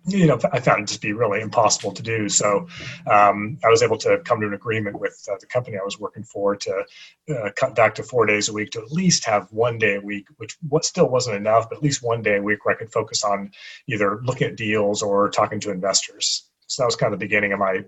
you 0.06 0.26
know, 0.26 0.38
I 0.52 0.60
found 0.60 0.82
it 0.82 0.94
to 0.94 1.00
be 1.00 1.14
really 1.14 1.40
impossible 1.40 1.94
to 1.94 2.04
do. 2.04 2.28
So 2.28 2.68
um, 3.10 3.58
I 3.64 3.70
was 3.70 3.82
able 3.82 3.98
to 4.00 4.20
come 4.26 4.42
to 4.42 4.48
an 4.48 4.54
agreement 4.54 5.00
with 5.00 5.26
uh, 5.32 5.36
the 5.40 5.46
company 5.46 5.78
I 5.78 5.86
was 5.86 5.98
working 5.98 6.24
for 6.24 6.58
to 6.58 6.84
uh, 7.30 7.50
cut 7.56 7.76
back 7.76 7.96
to 7.96 8.04
four 8.04 8.26
days 8.26 8.50
a 8.50 8.54
week 8.54 8.72
to 8.72 8.82
at 8.82 8.92
least 8.92 9.24
have 9.24 9.48
one 9.52 9.78
day 9.78 9.96
a 9.96 10.02
week, 10.02 10.28
which 10.36 10.58
what 10.68 10.84
still 10.84 11.08
wasn't 11.08 11.38
enough, 11.38 11.70
but 11.70 11.78
at 11.78 11.84
least 11.84 12.04
one 12.04 12.22
day 12.22 12.36
a 12.36 12.42
week 12.42 12.66
where 12.66 12.76
I 12.76 12.78
could 12.78 12.92
focus 12.92 13.24
on 13.24 13.52
either 13.88 14.20
looking 14.26 14.48
at 14.48 14.58
deals 14.58 15.02
or 15.02 15.30
talking 15.30 15.62
to 15.62 15.72
investors. 15.72 16.50
So 16.68 16.82
that 16.82 16.88
was 16.88 16.98
kind 16.98 17.14
of 17.14 17.20
the 17.20 17.26
beginning 17.26 17.54
of 17.54 17.60
my 17.60 17.86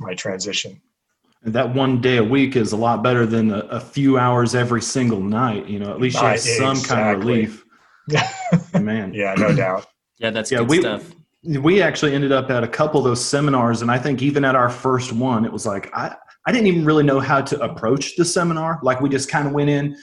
my 0.00 0.14
transition 0.14 0.80
that 1.52 1.74
one 1.74 2.00
day 2.00 2.18
a 2.18 2.24
week 2.24 2.56
is 2.56 2.72
a 2.72 2.76
lot 2.76 3.02
better 3.02 3.26
than 3.26 3.52
a, 3.52 3.58
a 3.58 3.80
few 3.80 4.18
hours 4.18 4.54
every 4.54 4.82
single 4.82 5.20
night. 5.20 5.66
You 5.66 5.78
know, 5.78 5.90
at 5.90 6.00
least 6.00 6.20
you 6.20 6.26
have 6.26 6.40
some 6.40 6.70
exactly. 6.72 6.96
kind 6.96 7.16
of 7.16 7.26
relief. 7.26 7.64
Man, 8.80 9.12
yeah, 9.14 9.34
no 9.36 9.54
doubt. 9.54 9.86
Yeah, 10.20 10.30
that's 10.30 10.50
yeah, 10.50 10.62
we, 10.62 10.80
stuff. 10.80 11.14
We 11.44 11.80
actually 11.80 12.12
ended 12.12 12.32
up 12.32 12.50
at 12.50 12.64
a 12.64 12.66
couple 12.66 12.98
of 12.98 13.04
those 13.04 13.24
seminars, 13.24 13.82
and 13.82 13.88
I 13.88 13.98
think 13.98 14.20
even 14.20 14.44
at 14.44 14.56
our 14.56 14.68
first 14.68 15.12
one, 15.12 15.44
it 15.44 15.52
was 15.52 15.64
like 15.64 15.96
I 15.96 16.16
I 16.44 16.50
didn't 16.50 16.66
even 16.66 16.84
really 16.84 17.04
know 17.04 17.20
how 17.20 17.40
to 17.40 17.60
approach 17.60 18.16
the 18.16 18.24
seminar. 18.24 18.80
Like 18.82 19.00
we 19.00 19.08
just 19.10 19.30
kind 19.30 19.46
of 19.46 19.52
went 19.52 19.70
in, 19.70 19.96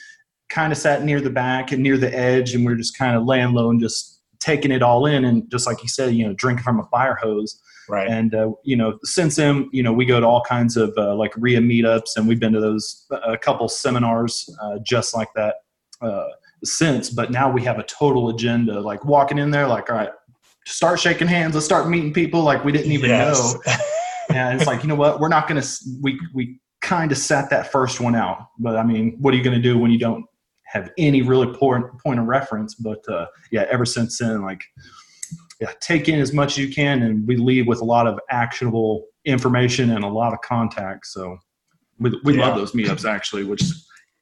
kind 0.48 0.72
of 0.72 0.78
sat 0.78 1.04
near 1.04 1.20
the 1.20 1.30
back 1.30 1.74
and 1.74 1.84
near 1.84 1.98
the 1.98 2.18
edge, 2.18 2.56
and 2.56 2.66
we 2.66 2.72
are 2.72 2.78
just 2.78 2.98
kind 2.98 3.18
of 3.18 3.26
laying 3.26 3.52
low 3.52 3.72
and 3.72 3.82
just 3.82 4.22
taking 4.40 4.72
it 4.72 4.82
all 4.82 5.06
in, 5.06 5.26
and 5.26 5.52
just 5.52 5.68
like 5.68 5.84
you 5.84 5.90
said, 5.90 6.14
you 6.16 6.26
know, 6.26 6.34
drinking 6.36 6.64
from 6.64 6.80
a 6.80 6.86
fire 6.86 7.16
hose. 7.16 7.60
Right. 7.88 8.10
And 8.10 8.34
uh, 8.34 8.52
you 8.64 8.76
know, 8.76 9.00
since 9.04 9.36
then, 9.36 9.70
you 9.72 9.84
know, 9.84 9.94
we 9.94 10.06
go 10.06 10.20
to 10.20 10.26
all 10.26 10.42
kinds 10.42 10.78
of 10.78 10.94
uh, 10.98 11.16
like 11.16 11.34
REIA 11.38 11.60
meetups, 11.60 12.16
and 12.16 12.28
we've 12.28 12.40
been 12.40 12.54
to 12.54 12.60
those 12.60 13.06
uh, 13.12 13.20
a 13.34 13.38
couple 13.38 13.68
seminars 13.70 14.50
uh, 14.62 14.80
just 14.84 15.16
like 15.16 15.30
that 15.36 15.56
uh, 16.02 16.28
since. 16.64 17.10
But 17.10 17.32
now 17.32 17.52
we 17.52 17.62
have 17.64 17.80
a 17.80 17.84
total 17.84 18.30
agenda. 18.30 18.80
Like 18.80 19.06
walking 19.06 19.38
in 19.38 19.52
there, 19.52 19.68
like, 19.68 19.90
all 19.90 19.98
right, 19.98 20.10
start 20.66 21.00
shaking 21.00 21.28
hands. 21.28 21.54
Let's 21.54 21.66
start 21.66 21.90
meeting 21.90 22.14
people. 22.14 22.42
Like 22.42 22.64
we 22.66 22.72
didn't 22.72 22.92
even 22.92 23.10
yes. 23.10 23.54
know. 23.54 23.74
and 24.36 24.58
it's 24.58 24.68
like, 24.68 24.82
you 24.84 24.90
know 24.90 24.96
what? 24.96 25.20
We're 25.20 25.30
not 25.30 25.48
going 25.48 25.62
to. 25.62 25.68
We 26.02 26.20
we 26.34 26.60
kind 26.82 27.12
of 27.12 27.18
sat 27.18 27.50
that 27.50 27.72
first 27.72 28.00
one 28.00 28.16
out. 28.16 28.50
But 28.60 28.78
I 28.78 28.84
mean, 28.84 29.18
what 29.20 29.34
are 29.34 29.38
you 29.38 29.44
going 29.44 29.56
to 29.56 29.62
do 29.62 29.78
when 29.78 29.92
you 29.92 30.00
don't 30.00 30.26
have 30.66 30.92
any 30.98 31.22
really 31.22 31.56
point 31.56 31.86
point 32.04 32.20
of 32.20 32.26
reference? 32.26 32.76
But 32.76 33.08
uh, 33.10 33.28
yeah, 33.52 33.66
ever 33.70 33.86
since 33.86 34.18
then, 34.18 34.42
like 34.42 34.64
yeah, 35.60 35.72
take 35.80 36.10
in 36.10 36.20
as 36.20 36.34
much 36.34 36.54
as 36.54 36.58
you 36.58 36.74
can, 36.74 37.02
and 37.04 37.28
we 37.28 37.38
leave 37.38 37.68
with 37.68 37.82
a 37.82 37.86
lot 37.86 38.08
of 38.08 38.20
actionable 38.30 39.06
information 39.26 39.92
and 39.92 40.04
a 40.04 40.08
lot 40.08 40.34
of 40.34 40.42
contacts. 40.42 41.14
So, 41.14 41.38
We, 42.00 42.20
we 42.24 42.38
yeah. 42.38 42.48
love 42.48 42.58
those 42.58 42.74
meetups 42.74 43.06
actually, 43.10 43.46
which 43.46 43.64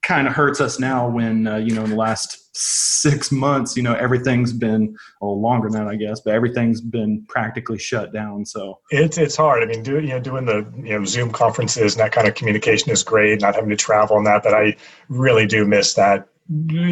kind 0.03 0.27
of 0.27 0.33
hurts 0.33 0.61
us 0.61 0.79
now 0.79 1.09
when 1.09 1.47
uh, 1.47 1.55
you 1.57 1.73
know 1.73 1.83
in 1.83 1.89
the 1.89 1.95
last 1.95 2.39
six 2.55 3.31
months, 3.31 3.75
you 3.75 3.81
know 3.81 3.95
everything's 3.95 4.53
been 4.53 4.95
a 5.21 5.25
little 5.25 5.41
longer 5.41 5.69
than 5.69 5.85
that, 5.85 5.91
I 5.91 5.95
guess, 5.95 6.19
but 6.19 6.35
everything's 6.35 6.81
been 6.81 7.25
practically 7.27 7.79
shut 7.79 8.13
down. 8.13 8.45
So 8.45 8.79
it's 8.91 9.17
it's 9.17 9.35
hard. 9.35 9.63
I 9.63 9.65
mean, 9.65 9.81
doing 9.81 10.03
you 10.03 10.11
know 10.11 10.19
doing 10.19 10.45
the 10.45 10.71
you 10.77 10.99
know 10.99 11.05
Zoom 11.05 11.31
conferences 11.31 11.95
and 11.95 12.01
that 12.01 12.11
kind 12.11 12.27
of 12.27 12.35
communication 12.35 12.91
is 12.91 13.01
great, 13.01 13.41
not 13.41 13.55
having 13.55 13.71
to 13.71 13.75
travel 13.75 14.17
and 14.17 14.27
that, 14.27 14.43
but 14.43 14.53
I 14.53 14.75
really 15.09 15.47
do 15.47 15.65
miss 15.65 15.95
that 15.95 16.27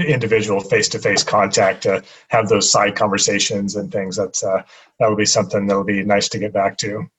individual 0.08 0.62
face-to-face 0.62 1.24
contact 1.24 1.84
to 1.84 2.03
have 2.30 2.50
those 2.50 2.70
side 2.70 2.96
conversations 2.96 3.75
and 3.75 3.91
things. 3.91 4.15
That's 4.15 4.44
uh, 4.44 4.63
that 5.00 5.10
would 5.10 5.18
be 5.18 5.25
something 5.25 5.68
that'll 5.68 5.84
be 5.84 6.03
nice 6.03 6.30
to 6.30 6.39
get 6.39 6.53
back 6.53 6.77
to 6.80 7.10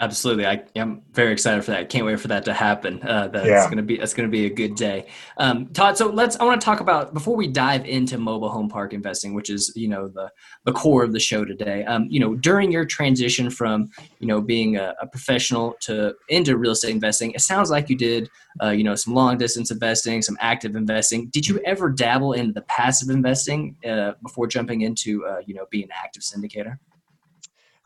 Absolutely, 0.00 0.46
I, 0.46 0.62
am 0.76 1.02
very 1.12 1.30
excited 1.30 1.62
for 1.62 1.72
that. 1.72 1.90
Can't 1.90 2.06
wait 2.06 2.18
for 2.18 2.28
that 2.28 2.46
to 2.46 2.54
happen. 2.54 3.02
Uh, 3.02 3.28
that's 3.28 3.46
yeah. 3.46 3.64
going 3.64 3.76
to 3.76 3.82
be 3.82 3.98
that's 3.98 4.14
to 4.14 4.28
be 4.28 4.46
a 4.46 4.50
good 4.50 4.74
day. 4.74 5.06
Um, 5.36 5.66
Todd, 5.74 5.98
so 5.98 6.08
let's. 6.08 6.36
I 6.40 6.44
want 6.44 6.58
to 6.58 6.64
talk 6.64 6.80
about 6.80 7.12
before 7.12 7.36
we 7.36 7.46
dive 7.46 7.84
into 7.84 8.16
mobile 8.16 8.48
home 8.48 8.70
park 8.70 8.94
investing, 8.94 9.34
which 9.34 9.50
is 9.50 9.70
you 9.76 9.88
know 9.88 10.08
the 10.08 10.30
the 10.64 10.72
core 10.72 11.04
of 11.04 11.12
the 11.12 11.20
show 11.20 11.44
today. 11.44 11.84
Um, 11.84 12.06
you 12.08 12.18
know, 12.18 12.34
during 12.34 12.72
your 12.72 12.86
transition 12.86 13.50
from 13.50 13.90
you 14.20 14.26
know 14.26 14.40
being 14.40 14.78
a, 14.78 14.94
a, 15.02 15.06
professional 15.06 15.76
to 15.80 16.14
into 16.30 16.56
real 16.56 16.72
estate 16.72 16.92
investing, 16.92 17.32
it 17.32 17.42
sounds 17.42 17.70
like 17.70 17.90
you 17.90 17.96
did 17.96 18.30
uh, 18.62 18.70
you 18.70 18.84
know 18.84 18.94
some 18.94 19.12
long 19.12 19.36
distance 19.36 19.70
investing, 19.70 20.22
some 20.22 20.38
active 20.40 20.76
investing. 20.76 21.26
Did 21.26 21.46
you 21.46 21.60
ever 21.66 21.90
dabble 21.90 22.32
into 22.32 22.54
the 22.54 22.62
passive 22.62 23.10
investing 23.10 23.76
uh, 23.86 24.12
before 24.22 24.46
jumping 24.46 24.80
into 24.80 25.26
uh, 25.26 25.42
you 25.44 25.52
know 25.52 25.66
being 25.70 25.84
an 25.84 25.90
active 26.02 26.22
syndicator? 26.22 26.78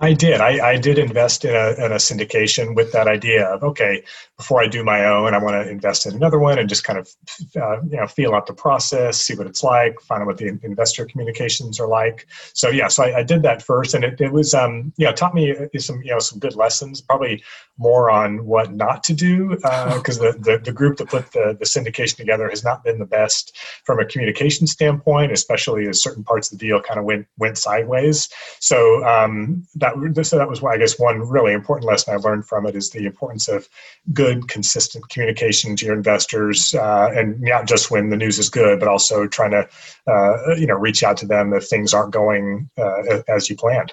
I 0.04 0.12
did. 0.12 0.40
I, 0.42 0.73
I 0.73 0.76
did 0.76 0.99
invest 0.99 1.46
in 1.46 1.54
a, 1.54 1.70
in 1.82 1.92
a 1.92 1.96
syndication 1.96 2.76
with 2.76 2.92
that 2.92 3.08
idea 3.08 3.46
of 3.46 3.62
okay, 3.62 4.04
before 4.37 4.61
I 4.61 4.67
do 4.67 4.83
my 4.83 5.05
own, 5.05 5.33
I 5.33 5.38
want 5.38 5.64
to 5.64 5.71
invest 5.71 6.07
in 6.07 6.14
another 6.14 6.41
one 6.41 6.59
and 6.59 6.69
just 6.69 6.83
kind 6.83 6.99
of 6.99 7.09
uh, 7.57 7.83
you 7.83 7.97
know 7.97 8.07
feel 8.07 8.35
out 8.35 8.47
the 8.47 8.53
process, 8.53 9.21
see 9.21 9.35
what 9.37 9.47
it's 9.47 9.62
like, 9.62 10.00
find 10.00 10.23
out 10.23 10.26
what 10.26 10.38
the 10.38 10.59
investor 10.62 11.07
communications 11.07 11.79
are 11.79 11.87
like. 11.87 12.26
So 12.53 12.69
yeah, 12.69 12.88
so 12.88 13.05
I, 13.05 13.19
I 13.19 13.23
did 13.23 13.43
that 13.43 13.62
first, 13.62 13.95
and 13.95 14.05
it, 14.05 14.21
it 14.21 14.33
was 14.33 14.53
um, 14.53 14.93
you 14.97 15.07
know 15.07 15.12
taught 15.12 15.35
me 15.35 15.57
uh, 15.57 15.79
some 15.79 16.03
you 16.03 16.11
know 16.11 16.19
some 16.19 16.41
good 16.41 16.57
lessons. 16.57 17.00
Probably 17.00 17.43
more 17.79 18.11
on 18.11 18.45
what 18.45 18.73
not 18.73 19.05
to 19.05 19.14
do 19.14 19.50
because 19.50 20.21
uh, 20.21 20.33
the, 20.33 20.38
the 20.41 20.59
the 20.64 20.73
group 20.73 20.97
that 20.97 21.09
put 21.09 21.31
the 21.31 21.57
the 21.59 21.64
syndication 21.64 22.17
together 22.17 22.49
has 22.49 22.64
not 22.64 22.83
been 22.83 22.99
the 22.99 23.07
best 23.07 23.57
from 23.85 24.00
a 24.00 24.05
communication 24.05 24.67
standpoint, 24.67 25.31
especially 25.31 25.87
as 25.87 26.03
certain 26.03 26.25
parts 26.25 26.50
of 26.50 26.59
the 26.59 26.67
deal 26.67 26.81
kind 26.81 26.99
of 26.99 27.07
went 27.07 27.26
went 27.38 27.57
sideways. 27.57 28.29
So 28.59 29.05
um, 29.05 29.64
that 29.76 29.95
so 30.25 30.38
that 30.38 30.49
was 30.49 30.62
I 30.64 30.76
guess 30.76 30.99
one 30.99 31.21
really 31.21 31.53
important 31.53 31.88
lesson 31.88 32.14
I 32.14 32.17
learned 32.17 32.47
from 32.47 32.67
it 32.67 32.75
is 32.75 32.91
the 32.91 33.07
importance 33.07 33.47
of 33.47 33.69
good, 34.12 34.24
consistent 34.49 35.09
communication 35.09 35.76
to 35.76 35.87
your 35.87 35.95
investors, 35.95 36.75
uh, 36.75 37.11
and 37.14 37.40
not 37.40 37.66
just 37.66 37.90
when 37.90 38.11
the 38.11 38.16
news 38.16 38.38
is 38.38 38.49
good, 38.49 38.78
but 38.78 38.88
also 38.88 39.26
trying 39.26 39.52
to 39.52 39.69
uh, 40.07 40.54
you 40.57 40.66
know 40.66 40.75
reach 40.75 41.02
out 41.02 41.16
to 41.19 41.26
them 41.26 41.52
if 41.52 41.66
things 41.69 41.95
aren't 41.95 42.12
going 42.12 42.69
uh, 42.78 43.23
as 43.28 43.49
you 43.49 43.57
planned. 43.57 43.93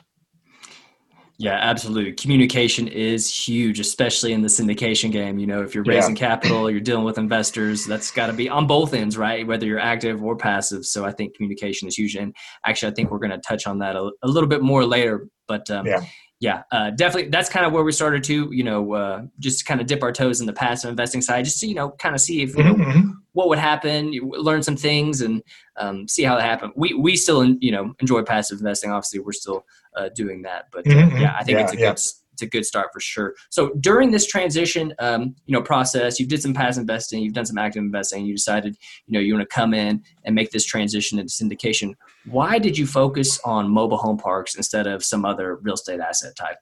Yeah, 1.38 1.58
absolutely. 1.60 2.14
Communication 2.14 2.88
is 2.88 3.34
huge, 3.34 3.80
especially 3.80 4.32
in 4.34 4.44
the 4.44 4.48
syndication 4.48 5.12
game. 5.12 5.40
You 5.40 5.48
know, 5.48 5.64
if 5.64 5.74
you're 5.74 5.84
raising 5.84 6.16
yeah. 6.16 6.28
capital, 6.28 6.70
you're 6.70 6.80
dealing 6.80 7.04
with 7.04 7.18
investors, 7.18 7.84
that's 7.84 8.12
got 8.12 8.28
to 8.28 8.34
be 8.34 8.48
on 8.48 8.68
both 8.68 8.94
ends, 8.94 9.18
right? 9.18 9.48
Whether 9.48 9.66
you're 9.66 9.80
active 9.80 10.24
or 10.24 10.36
passive. 10.36 10.86
So 10.86 11.04
I 11.04 11.12
think 11.12 11.36
communication 11.36 11.88
is 11.88 11.98
huge. 11.98 12.16
And 12.16 12.36
actually, 12.64 12.92
I 12.92 12.96
think 12.96 13.10
we're 13.10 13.18
going 13.18 13.32
to 13.32 13.40
touch 13.40 13.66
on 13.66 13.80
that 13.80 13.96
a, 13.96 14.12
a, 14.22 14.28
little 14.28 14.48
bit 14.48 14.62
more 14.62 14.86
later. 14.86 15.30
But 15.48 15.68
um, 15.72 15.88
yeah 15.88 16.06
yeah, 16.42 16.64
uh, 16.72 16.90
definitely. 16.90 17.30
That's 17.30 17.50
kind 17.50 17.68
of 17.68 17.72
where 17.72 17.84
we 17.84 17.92
started 17.92 18.24
to, 18.24 18.50
you 18.52 18.64
know, 18.64 18.94
uh, 18.94 19.22
just 19.38 19.68
kind 19.68 19.80
of 19.80 19.86
dip 19.86 20.02
our 20.02 20.12
toes 20.12 20.42
in 20.42 20.48
the 20.48 20.54
passive 20.54 20.90
investing 20.90 21.22
side, 21.22 21.46
just 21.46 21.60
to, 21.60 21.68
you 21.68 21.76
know, 21.76 21.92
kind 21.92 22.16
of 22.16 22.20
see 22.20 22.42
if, 22.42 22.58
you 22.58 22.64
know, 22.64 22.74
mm-hmm. 22.74 23.10
what 23.34 23.48
would 23.48 23.60
happen, 23.60 24.12
learn 24.12 24.64
some 24.64 24.76
things 24.76 25.22
and 25.22 25.44
um, 25.78 26.08
see 26.08 26.24
how 26.24 26.36
that 26.36 26.44
happened. 26.44 26.74
We, 26.76 26.96
we 26.96 27.16
still, 27.16 27.46
you 27.46 27.72
know, 27.72 27.94
enjoy 28.00 28.24
passive 28.24 28.58
investing. 28.58 28.90
Obviously 28.90 29.20
we're 29.20 29.34
still 29.34 29.66
uh, 29.96 30.10
doing 30.16 30.42
that, 30.42 30.66
but 30.72 30.88
uh, 30.88 30.90
mm-hmm. 30.90 31.18
yeah, 31.18 31.36
I 31.40 31.44
think 31.44 31.60
yeah, 31.60 31.64
it's 31.64 31.74
a 31.74 31.78
yeah. 31.78 31.90
good, 31.92 32.02
it's 32.42 32.48
a 32.48 32.50
good 32.50 32.66
start 32.66 32.90
for 32.92 33.00
sure. 33.00 33.36
So 33.50 33.72
during 33.80 34.12
this 34.12 34.26
transition, 34.26 34.94
um, 35.00 35.36
you 35.46 35.54
know, 35.54 35.62
process, 35.62 36.20
you've 36.20 36.30
did 36.30 36.42
some 36.42 36.54
passive 36.54 36.82
investing, 36.82 37.22
you've 37.22 37.34
done 37.34 37.46
some 37.46 37.58
active 37.58 37.84
investing, 37.84 38.26
you 38.26 38.34
decided, 38.34 38.76
you 39.06 39.14
know, 39.14 39.20
you 39.20 39.34
want 39.34 39.48
to 39.48 39.54
come 39.54 39.74
in 39.74 40.04
and 40.26 40.34
make 40.36 40.52
this 40.52 40.66
transition 40.66 41.20
into 41.20 41.32
syndication. 41.32 41.94
Why 42.26 42.60
did 42.60 42.78
you 42.78 42.88
focus 42.88 43.40
on 43.46 43.70
mobile 43.70 43.98
home 43.98 44.18
parks 44.18 44.56
instead 44.56 44.88
of 44.88 45.04
some 45.04 45.26
other 45.26 45.58
real 45.58 45.76
estate 45.76 46.00
asset 46.00 46.36
type? 46.36 46.58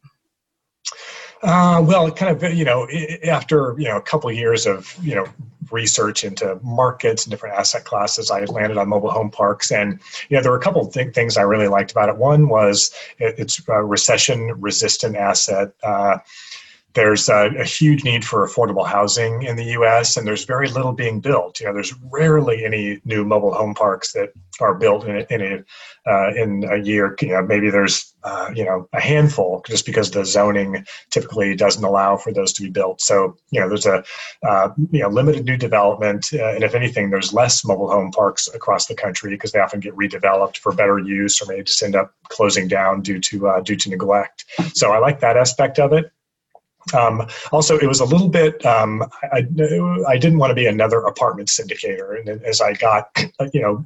Uh, 1.42 1.82
well, 1.86 2.12
kind 2.12 2.36
of, 2.36 2.54
you 2.54 2.66
know, 2.66 2.88
after, 3.24 3.76
you 3.78 3.88
know, 3.88 3.98
a 3.98 4.02
couple 4.02 4.30
of 4.30 4.36
years 4.36 4.66
of, 4.66 4.98
you 5.02 5.16
know, 5.16 5.26
research 5.72 6.24
into 6.24 6.60
markets 6.64 7.26
and 7.26 7.32
different 7.32 7.56
asset 7.56 7.86
classes, 7.86 8.30
I 8.32 8.44
landed 8.46 8.78
on 8.78 8.90
mobile 8.90 9.12
home 9.12 9.30
parks. 9.30 9.72
And, 9.72 10.00
you 10.30 10.36
know, 10.36 10.44
there 10.44 10.52
were 10.52 10.58
a 10.58 10.62
couple 10.62 10.86
of 10.86 10.94
th- 10.94 11.14
things 11.14 11.38
I 11.38 11.44
really 11.44 11.68
liked 11.68 11.92
about 11.92 12.10
it. 12.10 12.18
One 12.18 12.50
was 12.50 12.92
it, 13.20 13.36
it's 13.38 13.62
a 13.70 13.84
recession 13.84 14.60
resistant 14.60 15.16
asset. 15.16 15.72
Uh, 15.82 16.18
there's 16.94 17.30
a, 17.30 17.52
a, 17.60 17.64
huge 17.64 18.04
need 18.04 18.26
for 18.26 18.48
affordable 18.48 18.86
housing 18.86 19.44
in 19.44 19.56
the 19.56 19.66
U.S., 19.66 20.18
and 20.18 20.28
there's 20.28 20.46
very 20.46 20.68
little 20.70 20.92
being 20.92 21.20
built. 21.20 21.60
You 21.60 21.68
know, 21.68 21.74
there's 21.74 21.94
rarely 22.12 22.66
any 22.66 23.00
new 23.06 23.24
mobile 23.24 23.54
home 23.54 23.76
parks 23.76 24.14
that 24.14 24.32
are 24.60 24.74
built 24.74 25.06
in 25.06 25.18
a, 25.18 25.26
in 25.30 25.42
a, 25.42 26.12
uh, 26.12 26.34
in 26.34 26.64
a 26.70 26.78
year. 26.78 27.16
You 27.22 27.30
know, 27.30 27.44
maybe 27.44 27.70
there's 27.70 28.16
uh, 28.24 28.50
you 28.56 28.66
know 28.66 28.90
a 28.92 29.00
handful 29.00 29.64
just 29.68 29.86
because 29.86 30.10
the 30.12 30.26
zoning 30.26 30.84
typically 31.12 31.56
doesn't 31.56 31.84
allow 31.84 32.18
for 32.18 32.34
those 32.34 32.54
to 32.54 32.64
be 32.64 32.70
built. 32.70 33.02
So 33.02 33.38
you 33.52 33.62
know, 33.62 33.70
there's 33.70 33.86
a 33.86 34.04
uh, 34.48 34.70
you 34.92 35.02
know 35.02 35.10
limited 35.10 35.46
new 35.46 35.58
development, 35.58 36.30
uh, 36.34 36.54
and 36.54 36.64
if 36.64 36.74
anything, 36.74 37.12
there's 37.12 37.34
less 37.34 37.64
mobile 37.64 37.90
home 37.90 38.12
parks 38.12 38.48
across 38.54 38.88
the 38.88 38.96
country 38.96 39.30
because 39.30 39.52
they 39.52 39.60
often 39.60 39.80
get 39.80 39.96
redeveloped 39.96 40.58
for 40.58 40.74
better 40.74 40.98
use, 40.98 41.40
or 41.40 41.46
maybe 41.46 41.64
just 41.64 41.84
end 41.84 41.96
up 41.96 42.16
closing 42.30 42.68
down 42.68 43.02
due 43.02 43.20
to 43.20 43.48
uh, 43.48 43.62
due 43.62 43.76
to 43.76 43.90
neglect. 43.90 44.46
So 44.74 44.92
I 44.92 44.98
like 44.98 45.20
that 45.20 45.38
aspect 45.38 45.78
of 45.78 45.94
it. 45.94 46.12
Um, 46.94 47.28
also, 47.52 47.78
it 47.78 47.88
was 47.88 48.00
a 48.00 48.06
little 48.06 48.30
bit. 48.30 48.66
Um, 48.66 49.04
I, 49.32 49.46
I 50.08 50.18
didn't 50.18 50.38
want 50.38 50.52
to 50.52 50.56
be 50.56 50.68
another 50.68 51.00
apartment 51.00 51.50
syndicator, 51.50 52.20
and 52.20 52.44
as 52.44 52.62
I 52.62 52.74
got, 52.74 53.10
you 53.54 53.62
know, 53.62 53.86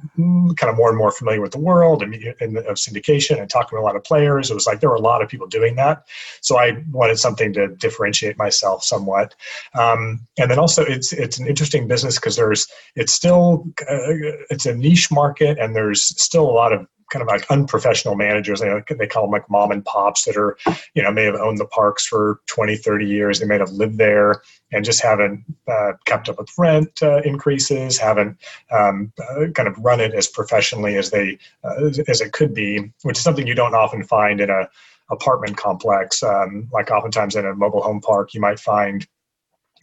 kind 0.56 0.70
of 0.70 0.76
more 0.76 0.88
and 0.88 0.98
more 0.98 1.12
familiar 1.12 1.40
with 1.40 1.52
the 1.52 1.58
world 1.58 2.02
and, 2.02 2.14
and 2.40 2.58
of 2.58 2.76
syndication 2.76 3.40
and 3.40 3.48
talking 3.48 3.76
to 3.76 3.82
a 3.82 3.84
lot 3.84 3.96
of 3.96 4.04
players, 4.04 4.50
it 4.50 4.54
was 4.54 4.66
like 4.66 4.80
there 4.80 4.90
were 4.90 4.96
a 4.96 5.00
lot 5.00 5.22
of 5.22 5.28
people 5.28 5.46
doing 5.46 5.76
that. 5.76 6.06
So 6.40 6.58
I 6.58 6.82
wanted 6.90 7.18
something 7.18 7.52
to 7.54 7.68
differentiate 7.68 8.38
myself 8.38 8.84
somewhat. 8.84 9.34
Um, 9.78 10.26
and 10.38 10.50
then 10.50 10.58
also, 10.58 10.84
it's 10.84 11.12
it's 11.12 11.38
an 11.38 11.46
interesting 11.46 11.88
business 11.88 12.16
because 12.16 12.36
there's 12.36 12.66
it's 12.96 13.12
still 13.12 13.66
uh, 13.82 14.14
it's 14.50 14.66
a 14.66 14.74
niche 14.74 15.10
market, 15.10 15.58
and 15.58 15.74
there's 15.74 16.02
still 16.02 16.44
a 16.44 16.52
lot 16.52 16.72
of 16.72 16.86
kind 17.14 17.22
of 17.22 17.28
like 17.28 17.48
unprofessional 17.48 18.16
managers. 18.16 18.60
They, 18.60 18.82
they 18.98 19.06
call 19.06 19.22
them 19.22 19.30
like 19.30 19.48
mom 19.48 19.70
and 19.70 19.84
pops 19.84 20.24
that 20.24 20.36
are, 20.36 20.58
you 20.94 21.02
know, 21.02 21.12
may 21.12 21.22
have 21.22 21.36
owned 21.36 21.58
the 21.58 21.64
parks 21.66 22.04
for 22.04 22.40
20, 22.46 22.76
30 22.76 23.06
years. 23.06 23.38
They 23.38 23.46
may 23.46 23.56
have 23.56 23.70
lived 23.70 23.98
there 23.98 24.42
and 24.72 24.84
just 24.84 25.00
haven't 25.00 25.44
uh, 25.68 25.92
kept 26.06 26.28
up 26.28 26.38
with 26.38 26.50
rent 26.58 26.90
uh, 27.02 27.22
increases, 27.24 27.98
haven't 27.98 28.36
um, 28.72 29.12
uh, 29.22 29.46
kind 29.54 29.68
of 29.68 29.78
run 29.78 30.00
it 30.00 30.12
as 30.12 30.26
professionally 30.26 30.96
as 30.96 31.10
they 31.10 31.38
uh, 31.62 31.84
as 32.08 32.20
it 32.20 32.32
could 32.32 32.52
be, 32.52 32.92
which 33.02 33.16
is 33.16 33.22
something 33.22 33.46
you 33.46 33.54
don't 33.54 33.76
often 33.76 34.02
find 34.02 34.40
in 34.40 34.50
a 34.50 34.68
apartment 35.08 35.56
complex. 35.56 36.20
Um, 36.24 36.68
like 36.72 36.90
oftentimes 36.90 37.36
in 37.36 37.46
a 37.46 37.54
mobile 37.54 37.82
home 37.82 38.00
park, 38.00 38.34
you 38.34 38.40
might 38.40 38.58
find 38.58 39.06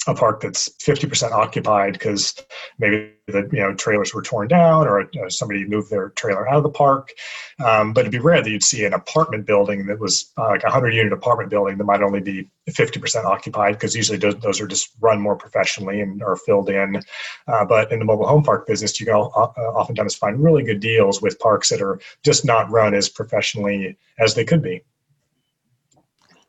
a 0.08 0.16
park 0.16 0.42
that's 0.42 0.70
50% 0.78 1.32
occupied 1.32 1.94
because 1.94 2.36
maybe 2.80 3.14
the 3.28 3.48
you 3.52 3.60
know 3.60 3.74
trailers 3.76 4.14
were 4.14 4.24
torn 4.24 4.48
down 4.48 4.88
or 4.88 5.02
uh, 5.02 5.30
somebody 5.30 5.64
moved 5.66 5.92
their 5.92 6.10
trailer 6.10 6.50
out 6.50 6.58
of 6.58 6.64
the 6.64 6.70
park. 6.70 7.12
Um, 7.64 7.94
but 7.94 8.02
it'd 8.02 8.12
be 8.12 8.20
rare 8.20 8.42
that 8.42 8.50
you'd 8.50 8.64
see 8.64 8.84
an 8.86 8.94
apartment 8.94 9.46
building 9.46 9.86
that 9.86 10.00
was 10.00 10.32
uh, 10.38 10.48
like 10.48 10.64
a 10.64 10.68
100 10.68 10.94
unit 10.94 11.14
apartment 11.14 11.52
building 11.52 11.78
that 11.78 11.84
might 11.84 12.02
only 12.02 12.20
be 12.20 12.50
50% 12.70 13.26
occupied 13.26 13.74
because 13.74 13.96
usually 13.96 14.18
those, 14.18 14.36
those, 14.38 14.60
are 14.60 14.68
just 14.68 14.90
run 15.00 15.22
more 15.22 15.36
professionally 15.36 16.02
and 16.02 16.24
are 16.24 16.36
filled 16.36 16.70
in. 16.70 17.00
Uh, 17.48 17.66
but 17.66 17.92
in 17.92 18.00
the 18.00 18.06
mobile 18.06 18.28
home 18.28 18.44
park 18.44 18.66
business, 18.66 19.00
you 19.00 19.06
can 19.06 19.16
uh, 19.16 19.20
oftentimes 19.20 20.16
find 20.16 20.44
really 20.44 20.64
good 20.64 20.80
deals 20.80 21.22
with 21.22 21.40
parks 21.40 21.70
that 21.70 21.82
are 21.82 22.00
just 22.24 22.44
not 22.44 22.70
run 22.72 22.94
as 22.94 23.08
professionally 23.10 23.98
as 24.20 24.34
they 24.34 24.46
could 24.46 24.62
be. 24.64 24.84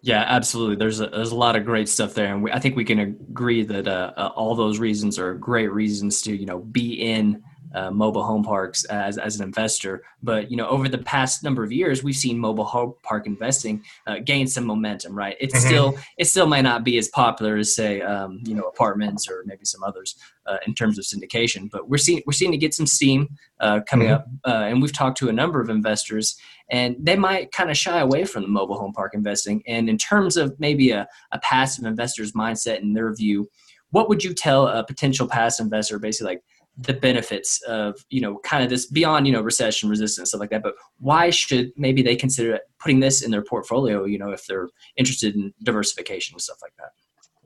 Yeah, 0.04 0.24
absolutely. 0.26 0.76
There's 0.76 1.00
a, 1.00 1.06
there's 1.06 1.30
a 1.30 1.36
lot 1.36 1.54
of 1.54 1.64
great 1.64 1.88
stuff 1.88 2.14
there, 2.14 2.34
and 2.34 2.42
we, 2.42 2.50
I 2.50 2.58
think 2.58 2.74
we 2.74 2.84
can 2.84 2.98
agree 2.98 3.62
that 3.62 3.86
uh, 3.86 4.12
uh, 4.16 4.30
all 4.34 4.56
those 4.56 4.80
reasons 4.80 5.16
are 5.18 5.34
great 5.34 5.70
reasons 5.72 6.22
to 6.22 6.34
you 6.34 6.44
know 6.44 6.58
be 6.58 6.94
in 6.94 7.42
uh, 7.74 7.90
mobile 7.90 8.22
home 8.24 8.42
parks 8.42 8.84
as, 8.84 9.18
as 9.18 9.36
an 9.36 9.44
investor. 9.44 10.02
But 10.22 10.50
you 10.50 10.56
know, 10.56 10.68
over 10.68 10.88
the 10.88 10.98
past 10.98 11.42
number 11.42 11.62
of 11.62 11.72
years, 11.72 12.02
we've 12.02 12.16
seen 12.16 12.38
mobile 12.38 12.64
home 12.64 12.94
park 13.02 13.26
investing 13.26 13.82
uh, 14.06 14.18
gain 14.24 14.46
some 14.46 14.64
momentum. 14.64 15.14
Right? 15.14 15.36
It's 15.40 15.54
mm-hmm. 15.54 15.66
still 15.66 15.98
it 16.18 16.26
still 16.26 16.46
might 16.46 16.62
not 16.62 16.84
be 16.84 16.98
as 16.98 17.08
popular 17.08 17.56
as 17.56 17.74
say 17.74 18.00
um, 18.00 18.40
you 18.44 18.54
know 18.54 18.64
apartments 18.64 19.28
or 19.28 19.42
maybe 19.46 19.64
some 19.64 19.82
others 19.82 20.16
uh, 20.46 20.58
in 20.66 20.74
terms 20.74 20.98
of 20.98 21.04
syndication, 21.04 21.70
but 21.70 21.88
we're 21.88 21.98
seeing 21.98 22.22
we're 22.26 22.32
seeing 22.32 22.52
to 22.52 22.58
get 22.58 22.74
some 22.74 22.86
steam 22.86 23.28
uh, 23.60 23.80
coming 23.88 24.08
mm-hmm. 24.08 24.14
up. 24.14 24.26
Uh, 24.46 24.64
and 24.66 24.82
we've 24.82 24.92
talked 24.92 25.18
to 25.18 25.28
a 25.28 25.32
number 25.32 25.60
of 25.60 25.70
investors, 25.70 26.36
and 26.70 26.96
they 26.98 27.16
might 27.16 27.52
kind 27.52 27.70
of 27.70 27.76
shy 27.76 28.00
away 28.00 28.24
from 28.24 28.42
the 28.42 28.48
mobile 28.48 28.78
home 28.78 28.92
park 28.92 29.14
investing. 29.14 29.62
And 29.66 29.88
in 29.88 29.98
terms 29.98 30.36
of 30.36 30.58
maybe 30.58 30.90
a, 30.90 31.08
a 31.30 31.38
passive 31.40 31.84
investor's 31.84 32.32
mindset 32.32 32.78
and 32.78 32.96
their 32.96 33.14
view 33.14 33.48
what 33.92 34.08
would 34.08 34.24
you 34.24 34.34
tell 34.34 34.66
a 34.66 34.82
potential 34.84 35.28
passive 35.28 35.64
investor 35.64 35.98
basically 35.98 36.34
like 36.34 36.42
the 36.78 36.94
benefits 36.94 37.60
of 37.62 38.04
you 38.08 38.20
know 38.20 38.38
kind 38.44 38.64
of 38.64 38.70
this 38.70 38.86
beyond 38.86 39.26
you 39.26 39.32
know 39.32 39.42
recession 39.42 39.90
resistance 39.90 40.30
stuff 40.30 40.40
like 40.40 40.50
that 40.50 40.62
but 40.62 40.74
why 40.98 41.28
should 41.28 41.70
maybe 41.76 42.02
they 42.02 42.16
consider 42.16 42.58
putting 42.78 43.00
this 43.00 43.22
in 43.22 43.30
their 43.30 43.42
portfolio 43.42 44.04
you 44.04 44.18
know 44.18 44.30
if 44.30 44.46
they're 44.46 44.68
interested 44.96 45.34
in 45.34 45.52
diversification 45.62 46.34
and 46.34 46.40
stuff 46.40 46.58
like 46.62 46.74
that 46.78 46.90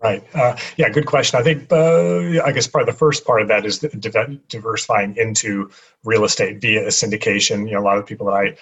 Right. 0.02 0.22
Uh, 0.34 0.54
yeah, 0.76 0.90
good 0.90 1.06
question. 1.06 1.40
I 1.40 1.42
think, 1.42 1.72
uh, 1.72 2.44
I 2.44 2.52
guess, 2.52 2.66
part 2.66 2.82
of 2.82 2.86
the 2.86 2.98
first 2.98 3.24
part 3.24 3.40
of 3.40 3.48
that 3.48 3.64
is 3.64 3.78
diversifying 3.78 5.16
into 5.16 5.70
real 6.04 6.24
estate 6.24 6.60
via 6.60 6.82
a 6.84 6.88
syndication. 6.88 7.66
You 7.66 7.74
know, 7.74 7.80
a 7.80 7.86
lot 7.86 7.96
of 7.96 8.04
people 8.04 8.26
that 8.26 8.34
I, 8.34 8.56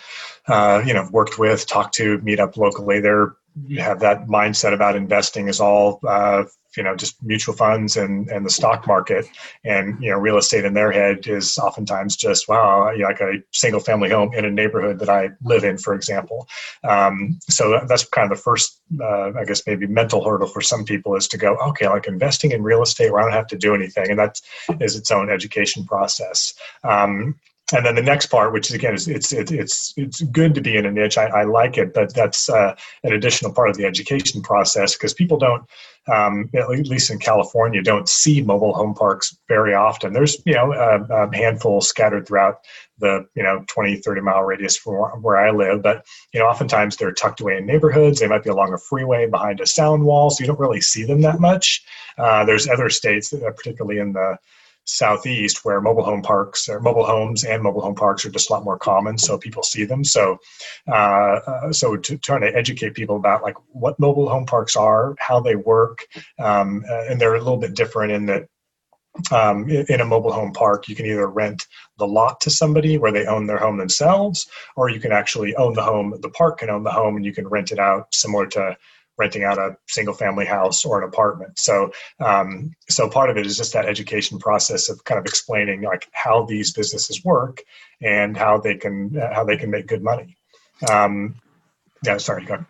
uh, 0.53 0.83
you 0.87 0.95
know, 0.95 1.09
worked 1.11 1.37
with, 1.37 1.67
talked 1.67 1.95
to, 1.97 2.19
meet 2.19 2.39
up 2.39 2.57
locally, 2.57 3.01
they're 3.01 3.35
have 3.79 4.01
that 4.01 4.27
mindset 4.27 4.75
about 4.75 4.97
investing 4.97 5.49
is 5.49 5.61
all 5.61 6.01
uh, 6.07 6.45
you 6.77 6.83
know 6.83 6.95
just 6.95 7.23
mutual 7.23 7.55
funds 7.55 7.97
and 7.97 8.29
and 8.29 8.45
the 8.45 8.51
stock 8.51 8.87
market. 8.87 9.27
And 9.65 10.03
you 10.03 10.11
know 10.11 10.19
real 10.19 10.39
estate 10.39 10.65
in 10.65 10.75
their 10.75 10.93
head 10.93 11.27
is 11.27 11.59
oftentimes 11.59 12.17
just 12.17 12.49
wow 12.49 12.91
you 12.91 13.03
know, 13.03 13.09
like 13.09 13.21
a 13.21 13.43
single 13.53 13.81
family 13.81 14.11
home 14.11 14.33
in 14.35 14.45
a 14.45 14.51
neighborhood 14.51 14.99
that 14.99 15.09
i 15.09 15.31
live 15.43 15.65
in 15.65 15.79
for 15.79 15.95
example. 15.95 16.49
Um, 16.83 17.39
so 17.49 17.81
that's 17.89 18.05
kind 18.05 18.31
of 18.31 18.39
the 18.39 18.43
first 18.43 18.81
uh, 19.01 19.33
i 19.39 19.45
guess 19.45 19.67
maybe 19.67 19.87
mental 19.87 20.25
hurdle 20.25 20.49
for 20.49 20.61
some 20.61 20.85
people 20.85 21.17
is 21.17 21.29
to 21.29 21.39
go 21.39 21.57
okay 21.57 21.89
like 21.89 22.07
investing 22.07 22.53
in 22.53 22.63
real 22.63 22.83
estate 22.83 23.11
where 23.11 23.21
i 23.21 23.25
don't 23.25 23.33
have 23.33 23.47
to 23.49 23.59
do 23.59 23.75
anything. 23.75 24.11
And 24.11 24.19
that 24.19 24.41
is 24.81 24.97
its 24.97 25.11
own 25.11 25.31
education 25.31 25.85
process. 25.85 26.55
Um, 26.83 27.37
and 27.73 27.85
then 27.85 27.95
the 27.95 28.03
next 28.03 28.27
part, 28.27 28.53
which 28.53 28.69
is 28.69 28.75
again, 28.75 28.95
is 28.95 29.09
it's 29.09 29.33
it's 29.33 29.95
it's 29.97 30.21
good 30.23 30.55
to 30.55 30.61
be 30.61 30.77
in 30.77 30.85
a 30.85 30.91
niche. 30.91 31.17
I, 31.17 31.27
I 31.27 31.45
like 31.45 31.79
it, 31.79 31.95
but 31.95 32.13
that's 32.13 32.51
uh, 32.51 32.75
an 33.05 33.13
additional 33.15 33.53
part 33.53 33.71
of 33.71 33.77
the 33.77 33.87
education 33.87 34.43
process 34.43 34.95
because 34.95 35.15
people 35.15 35.39
don't, 35.39 35.65
um, 36.13 36.51
at 36.55 36.69
least 36.69 37.11
in 37.11 37.19
California, 37.19 37.83
don't 37.83 38.07
see 38.07 38.43
mobile 38.43 38.75
home 38.75 38.93
parks 38.93 39.39
very 39.49 39.73
often. 39.73 40.13
There's 40.13 40.43
you 40.45 40.53
know 40.55 40.75
a, 40.75 41.27
a 41.27 41.35
handful 41.35 41.81
scattered 41.81 42.27
throughout 42.27 42.59
the 42.99 43.27
you 43.35 43.43
know 43.43 43.65
20 43.67 43.97
30 43.97 44.21
mile 44.21 44.43
radius 44.43 44.77
from 44.77 44.95
where 45.21 45.37
i 45.37 45.51
live 45.51 45.83
but 45.83 46.07
you 46.33 46.39
know 46.39 46.47
oftentimes 46.47 46.97
they're 46.97 47.13
tucked 47.13 47.41
away 47.41 47.57
in 47.57 47.67
neighborhoods 47.67 48.21
they 48.21 48.29
might 48.29 48.45
be 48.45 48.51
along 48.51 48.73
a 48.73 48.79
freeway 48.79 49.27
behind 49.27 49.61
a 49.61 49.67
sound 49.67 50.05
wall 50.05 50.31
so 50.31 50.41
you 50.41 50.47
don't 50.47 50.61
really 50.61 50.81
see 50.81 51.05
them 51.05 51.21
that 51.21 51.41
much 51.41 51.85
uh, 52.19 52.45
there's 52.45 52.69
other 52.69 52.89
states 52.89 53.31
that 53.31 53.43
particularly 53.57 53.99
in 53.99 54.13
the 54.13 54.39
southeast 54.85 55.65
where 55.65 55.81
mobile 55.81 56.05
home 56.05 56.23
parks 56.23 56.69
or 56.69 56.81
mobile 56.81 57.05
homes 57.05 57.45
and 57.45 57.63
mobile 57.63 57.81
home 57.81 57.95
parks 57.95 58.25
are 58.25 58.31
just 58.31 58.51
a 58.51 58.53
lot 58.53 58.65
more 58.65 58.79
common 58.79 59.17
so 59.17 59.39
people 59.39 59.63
see 59.63 59.85
them 59.85 60.05
so 60.05 60.39
uh, 60.93 61.73
so 61.73 61.97
to, 61.97 62.19
trying 62.19 62.43
to 62.43 62.55
educate 62.55 62.95
people 62.95 63.17
about 63.17 63.43
like 63.43 63.57
what 63.73 63.99
mobile 63.99 64.29
home 64.29 64.47
parks 64.47 64.77
are 64.77 65.15
how 65.19 65.41
they 65.41 65.57
work 65.57 66.07
um, 66.39 66.85
uh, 66.91 67.05
and 67.09 67.21
they're 67.21 67.35
a 67.35 67.39
little 67.39 67.57
bit 67.57 67.75
different 67.75 68.13
in 68.13 68.27
that 68.27 68.47
um, 69.31 69.69
in 69.69 70.01
a 70.01 70.05
mobile 70.05 70.33
home 70.33 70.53
park, 70.53 70.89
you 70.89 70.97
can 70.97 71.07
either 71.07 71.29
rent 71.29 71.67
the 71.99 72.07
lot 72.07 72.41
to 72.41 72.51
somebody 72.51 72.99
where 72.99 73.13
they 73.13 73.27
own 73.27 73.47
their 73.47 73.59
home 73.59 73.77
themselves, 73.77 74.49
or 74.77 74.89
you 74.89 75.01
can 75.01 75.13
actually 75.13 75.55
own 75.55 75.75
the 75.75 75.83
home. 75.83 76.19
The 76.21 76.31
park 76.31 76.59
can 76.59 76.71
own 76.71 76.83
the 76.83 76.91
home, 76.91 77.17
and 77.17 77.25
you 77.25 77.33
can 77.33 77.47
rent 77.47 77.71
it 77.71 77.79
out, 77.79 78.13
similar 78.13 78.47
to 78.49 78.77
renting 79.17 79.45
out 79.45 79.59
a 79.59 79.77
single 79.87 80.15
family 80.15 80.45
house 80.45 80.85
or 80.85 81.01
an 81.01 81.09
apartment. 81.09 81.59
So, 81.59 81.93
um, 82.21 82.75
so 82.89 83.09
part 83.09 83.31
of 83.31 83.37
it 83.37 83.47
is 83.47 83.57
just 83.57 83.73
that 83.73 83.87
education 83.87 84.39
process 84.39 84.89
of 84.89 85.05
kind 85.05 85.19
of 85.19 85.27
explaining 85.27 85.83
like 85.83 86.09
how 86.13 86.45
these 86.45 86.73
businesses 86.73 87.25
work 87.25 87.63
and 88.03 88.37
how 88.37 88.59
they 88.59 88.75
can 88.77 89.15
how 89.15 89.45
they 89.45 89.57
can 89.57 89.71
make 89.71 89.87
good 89.87 90.03
money. 90.03 90.37
Um, 90.91 91.37
yeah, 92.05 92.19
sorry, 92.19 92.45
go. 92.45 92.65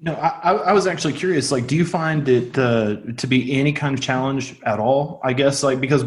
No, 0.00 0.14
I, 0.14 0.52
I 0.52 0.72
was 0.72 0.86
actually 0.86 1.14
curious. 1.14 1.50
Like, 1.50 1.66
do 1.66 1.74
you 1.74 1.84
find 1.84 2.28
it 2.28 2.58
uh, 2.58 2.96
to 3.16 3.26
be 3.26 3.58
any 3.58 3.72
kind 3.72 3.96
of 3.96 4.04
challenge 4.04 4.56
at 4.62 4.78
all? 4.78 5.20
I 5.24 5.32
guess, 5.32 5.62
like, 5.62 5.80
because 5.80 6.04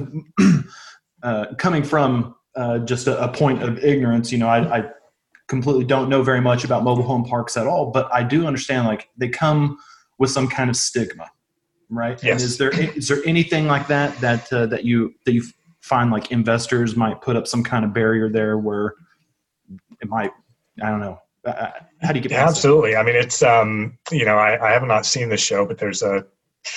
uh, 1.23 1.47
coming 1.57 1.83
from 1.83 2.35
uh, 2.55 2.79
just 2.79 3.07
a, 3.07 3.21
a, 3.23 3.27
point 3.27 3.63
of 3.63 3.83
ignorance, 3.83 4.31
you 4.31 4.37
know, 4.37 4.47
I, 4.47 4.79
I 4.79 4.89
completely 5.49 5.83
don't 5.83 6.07
know 6.07 6.21
very 6.21 6.39
much 6.39 6.63
about 6.63 6.83
mobile 6.83 7.03
home 7.03 7.25
parks 7.25 7.57
at 7.57 7.67
all, 7.67 7.91
but 7.91 8.07
I 8.13 8.23
do 8.23 8.45
understand 8.45 8.87
like 8.87 9.09
they 9.17 9.27
come 9.27 9.79
with 10.19 10.29
some 10.29 10.47
kind 10.47 10.69
of 10.69 10.77
stigma, 10.77 11.29
right? 11.89 12.23
Yes. 12.23 12.41
And 12.41 12.41
is 12.41 12.57
there 12.57 12.69
is 12.97 13.07
there 13.09 13.17
anything 13.25 13.67
like 13.67 13.87
that 13.87 14.15
that 14.21 14.53
uh, 14.53 14.67
that 14.67 14.85
you 14.85 15.13
that 15.25 15.33
you 15.33 15.43
find 15.81 16.11
like 16.11 16.31
investors 16.31 16.95
might 16.95 17.21
put 17.21 17.35
up 17.35 17.47
some 17.47 17.63
kind 17.63 17.83
of 17.83 17.93
barrier 17.93 18.29
there 18.29 18.57
where 18.57 18.93
it 20.01 20.07
might 20.07 20.31
I 20.81 20.89
don't 20.89 21.01
know. 21.01 21.19
Uh, 21.45 21.49
uh 21.49 21.71
how 22.01 22.13
do 22.13 22.19
you 22.19 22.23
get 22.23 22.31
yeah, 22.31 22.47
absolutely? 22.47 22.91
That? 22.91 22.99
I 22.99 23.03
mean, 23.03 23.15
it's 23.15 23.41
um, 23.41 23.97
you 24.11 24.25
know, 24.25 24.37
I, 24.37 24.69
I 24.69 24.71
have 24.71 24.83
not 24.83 25.05
seen 25.05 25.29
the 25.29 25.37
show, 25.37 25.65
but 25.65 25.79
there's 25.79 26.03
a 26.03 26.25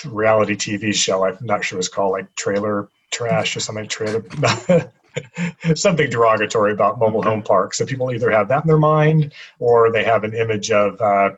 reality 0.07 0.57
TV 0.57 0.95
show. 0.95 1.27
I'm 1.27 1.37
not 1.43 1.63
sure 1.63 1.79
it's 1.79 1.89
called 1.89 2.13
like 2.13 2.35
Trailer 2.37 2.89
Trash 3.11 3.55
or 3.55 3.61
something. 3.61 3.87
Trailer 3.87 4.25
something 5.75 6.11
derogatory 6.11 6.73
about 6.73 6.99
mobile 6.99 7.23
home 7.23 7.43
parks. 7.43 7.79
So 7.79 7.87
people 7.87 8.13
either 8.13 8.31
have 8.31 8.49
that 8.49 8.65
in 8.65 8.69
their 8.69 8.79
mind 8.79 9.33
or 9.59 9.93
they 9.93 10.05
have 10.05 10.25
an 10.25 10.35
image 10.35 10.71
of, 10.71 11.01
uh, 11.01 11.31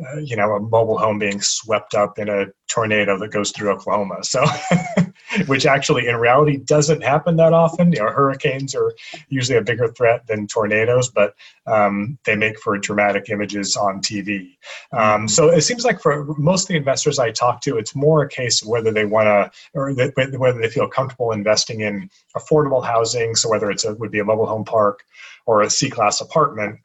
uh, 0.00 0.18
you 0.18 0.36
know, 0.36 0.52
a 0.52 0.60
mobile 0.60 0.98
home 0.98 1.18
being 1.18 1.40
swept 1.40 1.94
up 1.94 2.18
in 2.18 2.28
a 2.28 2.46
tornado 2.68 3.18
that 3.18 3.30
goes 3.30 3.50
through 3.50 3.70
Oklahoma. 3.70 4.24
So, 4.24 4.44
which 5.46 5.66
actually 5.66 6.08
in 6.08 6.16
reality 6.16 6.56
doesn't 6.56 7.02
happen 7.02 7.36
that 7.36 7.52
often. 7.52 7.92
You 7.92 8.00
know, 8.00 8.10
hurricanes 8.10 8.74
are 8.74 8.94
usually 9.28 9.58
a 9.58 9.62
bigger 9.62 9.88
threat 9.88 10.26
than 10.26 10.46
tornadoes, 10.46 11.08
but 11.08 11.34
um, 11.66 12.18
they 12.24 12.36
make 12.36 12.58
for 12.58 12.76
dramatic 12.78 13.28
images 13.30 13.76
on 13.76 14.00
TV. 14.00 14.56
Um, 14.92 15.28
so 15.28 15.48
it 15.48 15.62
seems 15.62 15.84
like 15.84 16.00
for 16.00 16.24
most 16.38 16.64
of 16.64 16.68
the 16.68 16.76
investors 16.76 17.18
I 17.18 17.30
talk 17.30 17.60
to, 17.62 17.78
it's 17.78 17.94
more 17.94 18.22
a 18.22 18.28
case 18.28 18.62
of 18.62 18.68
whether 18.68 18.92
they 18.92 19.04
want 19.04 19.26
to 19.26 19.50
or 19.78 19.92
whether 19.92 20.60
they 20.60 20.68
feel 20.68 20.88
comfortable 20.88 21.32
investing 21.32 21.80
in 21.80 22.10
affordable 22.36 22.84
housing. 22.84 23.34
So 23.36 23.48
whether 23.48 23.70
it's 23.70 23.84
a, 23.84 23.94
would 23.94 24.10
be 24.10 24.20
a 24.20 24.24
mobile 24.24 24.46
home 24.46 24.64
park 24.64 25.04
or 25.46 25.62
a 25.62 25.70
C-class 25.70 26.20
apartment 26.20 26.80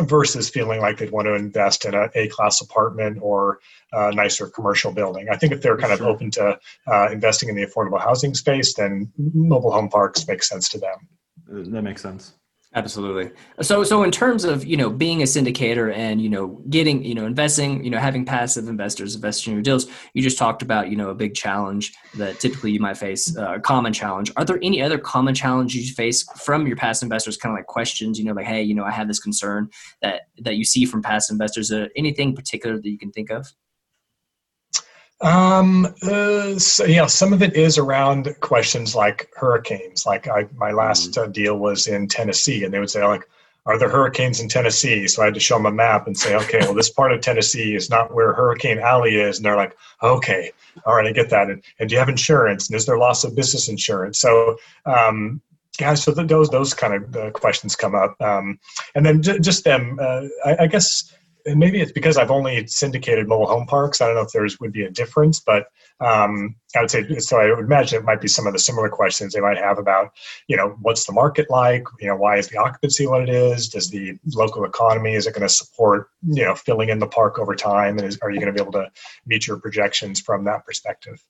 versus 0.00 0.48
feeling 0.48 0.80
like 0.80 0.98
they'd 0.98 1.10
want 1.10 1.26
to 1.26 1.34
invest 1.34 1.84
in 1.84 1.94
an 1.94 2.10
A 2.14 2.28
class 2.28 2.60
apartment 2.60 3.18
or 3.20 3.58
a 3.92 4.12
nicer 4.12 4.46
commercial 4.46 4.92
building. 4.92 5.28
I 5.30 5.36
think 5.36 5.52
if 5.52 5.62
they're 5.62 5.76
kind 5.76 5.96
sure. 5.96 6.08
of 6.08 6.14
open 6.14 6.30
to 6.32 6.58
uh, 6.86 7.08
investing 7.10 7.48
in 7.48 7.56
the 7.56 7.66
affordable 7.66 8.00
housing 8.00 8.34
space, 8.34 8.74
then 8.74 9.10
mobile 9.16 9.72
home 9.72 9.88
parks 9.88 10.26
make 10.28 10.42
sense 10.42 10.68
to 10.70 10.78
them. 10.78 11.08
That 11.46 11.82
makes 11.82 12.02
sense. 12.02 12.34
Absolutely. 12.74 13.30
So, 13.60 13.84
so 13.84 14.02
in 14.02 14.10
terms 14.10 14.44
of 14.44 14.64
you 14.64 14.78
know 14.78 14.88
being 14.88 15.20
a 15.20 15.26
syndicator 15.26 15.94
and 15.94 16.22
you 16.22 16.30
know 16.30 16.62
getting 16.70 17.04
you 17.04 17.14
know 17.14 17.26
investing, 17.26 17.84
you 17.84 17.90
know 17.90 17.98
having 17.98 18.24
passive 18.24 18.66
investors 18.66 19.14
invest 19.14 19.46
in 19.46 19.52
your 19.52 19.62
deals, 19.62 19.88
you 20.14 20.22
just 20.22 20.38
talked 20.38 20.62
about 20.62 20.88
you 20.88 20.96
know 20.96 21.10
a 21.10 21.14
big 21.14 21.34
challenge 21.34 21.92
that 22.16 22.40
typically 22.40 22.70
you 22.70 22.80
might 22.80 22.96
face, 22.96 23.36
uh, 23.36 23.56
a 23.56 23.60
common 23.60 23.92
challenge. 23.92 24.32
Are 24.36 24.44
there 24.46 24.58
any 24.62 24.80
other 24.80 24.96
common 24.96 25.34
challenges 25.34 25.86
you 25.86 25.94
face 25.94 26.22
from 26.42 26.66
your 26.66 26.76
past 26.76 27.02
investors? 27.02 27.36
Kind 27.36 27.52
of 27.52 27.58
like 27.58 27.66
questions, 27.66 28.18
you 28.18 28.24
know, 28.24 28.32
like 28.32 28.46
hey, 28.46 28.62
you 28.62 28.74
know, 28.74 28.84
I 28.84 28.90
have 28.90 29.06
this 29.06 29.20
concern 29.20 29.68
that 30.00 30.22
that 30.38 30.56
you 30.56 30.64
see 30.64 30.86
from 30.86 31.02
past 31.02 31.30
investors. 31.30 31.70
Uh, 31.70 31.88
anything 31.94 32.34
particular 32.34 32.76
that 32.76 32.88
you 32.88 32.98
can 32.98 33.12
think 33.12 33.30
of? 33.30 33.52
Um, 35.22 35.86
uh, 36.02 36.58
so, 36.58 36.84
yeah, 36.84 37.06
some 37.06 37.32
of 37.32 37.42
it 37.42 37.54
is 37.54 37.78
around 37.78 38.34
questions 38.40 38.94
like 38.94 39.30
hurricanes. 39.36 40.04
Like 40.04 40.28
I, 40.28 40.46
my 40.56 40.72
last 40.72 41.12
mm-hmm. 41.12 41.30
uh, 41.30 41.32
deal 41.32 41.58
was 41.58 41.86
in 41.86 42.08
Tennessee, 42.08 42.64
and 42.64 42.74
they 42.74 42.80
would 42.80 42.90
say 42.90 43.04
like, 43.06 43.28
"Are 43.64 43.78
there 43.78 43.88
hurricanes 43.88 44.40
in 44.40 44.48
Tennessee?" 44.48 45.06
So 45.06 45.22
I 45.22 45.26
had 45.26 45.34
to 45.34 45.40
show 45.40 45.56
them 45.56 45.66
a 45.66 45.72
map 45.72 46.08
and 46.08 46.18
say, 46.18 46.34
"Okay, 46.34 46.58
well, 46.60 46.74
this 46.74 46.90
part 46.90 47.12
of 47.12 47.20
Tennessee 47.20 47.76
is 47.76 47.88
not 47.88 48.12
where 48.12 48.32
Hurricane 48.32 48.80
Alley 48.80 49.20
is." 49.20 49.36
And 49.38 49.46
they're 49.46 49.56
like, 49.56 49.76
"Okay, 50.02 50.50
all 50.84 50.96
right, 50.96 51.06
I 51.06 51.12
get 51.12 51.30
that." 51.30 51.50
And, 51.50 51.62
and 51.78 51.88
do 51.88 51.94
you 51.94 52.00
have 52.00 52.08
insurance? 52.08 52.68
And 52.68 52.76
is 52.76 52.84
there 52.86 52.98
loss 52.98 53.22
of 53.22 53.36
business 53.36 53.68
insurance? 53.68 54.18
So 54.18 54.56
um, 54.86 55.40
yeah, 55.80 55.94
so 55.94 56.12
those 56.12 56.50
those 56.50 56.74
kind 56.74 56.94
of 56.94 57.16
uh, 57.16 57.30
questions 57.30 57.74
come 57.74 57.94
up, 57.94 58.20
um, 58.20 58.58
and 58.94 59.06
then 59.06 59.22
j- 59.22 59.38
just 59.38 59.64
them. 59.64 59.98
Uh, 60.00 60.22
I, 60.44 60.56
I, 60.60 60.66
guess 60.66 61.14
and 61.46 61.58
maybe 61.58 61.80
it's 61.80 61.92
because 61.92 62.16
I've 62.16 62.30
only 62.30 62.66
syndicated 62.66 63.28
mobile 63.28 63.46
home 63.46 63.66
parks. 63.66 64.00
I 64.00 64.06
don't 64.06 64.16
know 64.16 64.22
if 64.22 64.32
there's 64.32 64.58
would 64.60 64.72
be 64.72 64.84
a 64.84 64.90
difference, 64.90 65.40
but 65.40 65.66
um, 66.00 66.56
I 66.76 66.80
would 66.80 66.90
say 66.90 67.18
so. 67.18 67.38
I 67.38 67.52
would 67.52 67.64
imagine 67.64 68.00
it 68.00 68.04
might 68.04 68.20
be 68.20 68.28
some 68.28 68.46
of 68.46 68.52
the 68.52 68.58
similar 68.58 68.88
questions 68.88 69.32
they 69.32 69.40
might 69.40 69.58
have 69.58 69.78
about, 69.78 70.12
you 70.48 70.56
know, 70.56 70.76
what's 70.80 71.06
the 71.06 71.12
market 71.12 71.50
like? 71.50 71.84
You 72.00 72.08
know, 72.08 72.16
why 72.16 72.38
is 72.38 72.48
the 72.48 72.58
occupancy 72.58 73.06
what 73.06 73.22
it 73.22 73.28
is? 73.28 73.68
Does 73.68 73.90
the 73.90 74.18
local 74.34 74.64
economy 74.64 75.14
is 75.14 75.26
it 75.26 75.34
going 75.34 75.42
to 75.42 75.48
support 75.48 76.08
you 76.22 76.44
know 76.44 76.54
filling 76.54 76.88
in 76.88 76.98
the 76.98 77.06
park 77.06 77.38
over 77.38 77.54
time? 77.54 77.98
And 77.98 78.06
is, 78.06 78.18
are 78.22 78.30
you 78.30 78.40
going 78.40 78.52
to 78.52 78.58
be 78.58 78.62
able 78.62 78.72
to 78.72 78.90
meet 79.26 79.46
your 79.46 79.58
projections 79.58 80.20
from 80.20 80.44
that 80.44 80.64
perspective? 80.64 81.22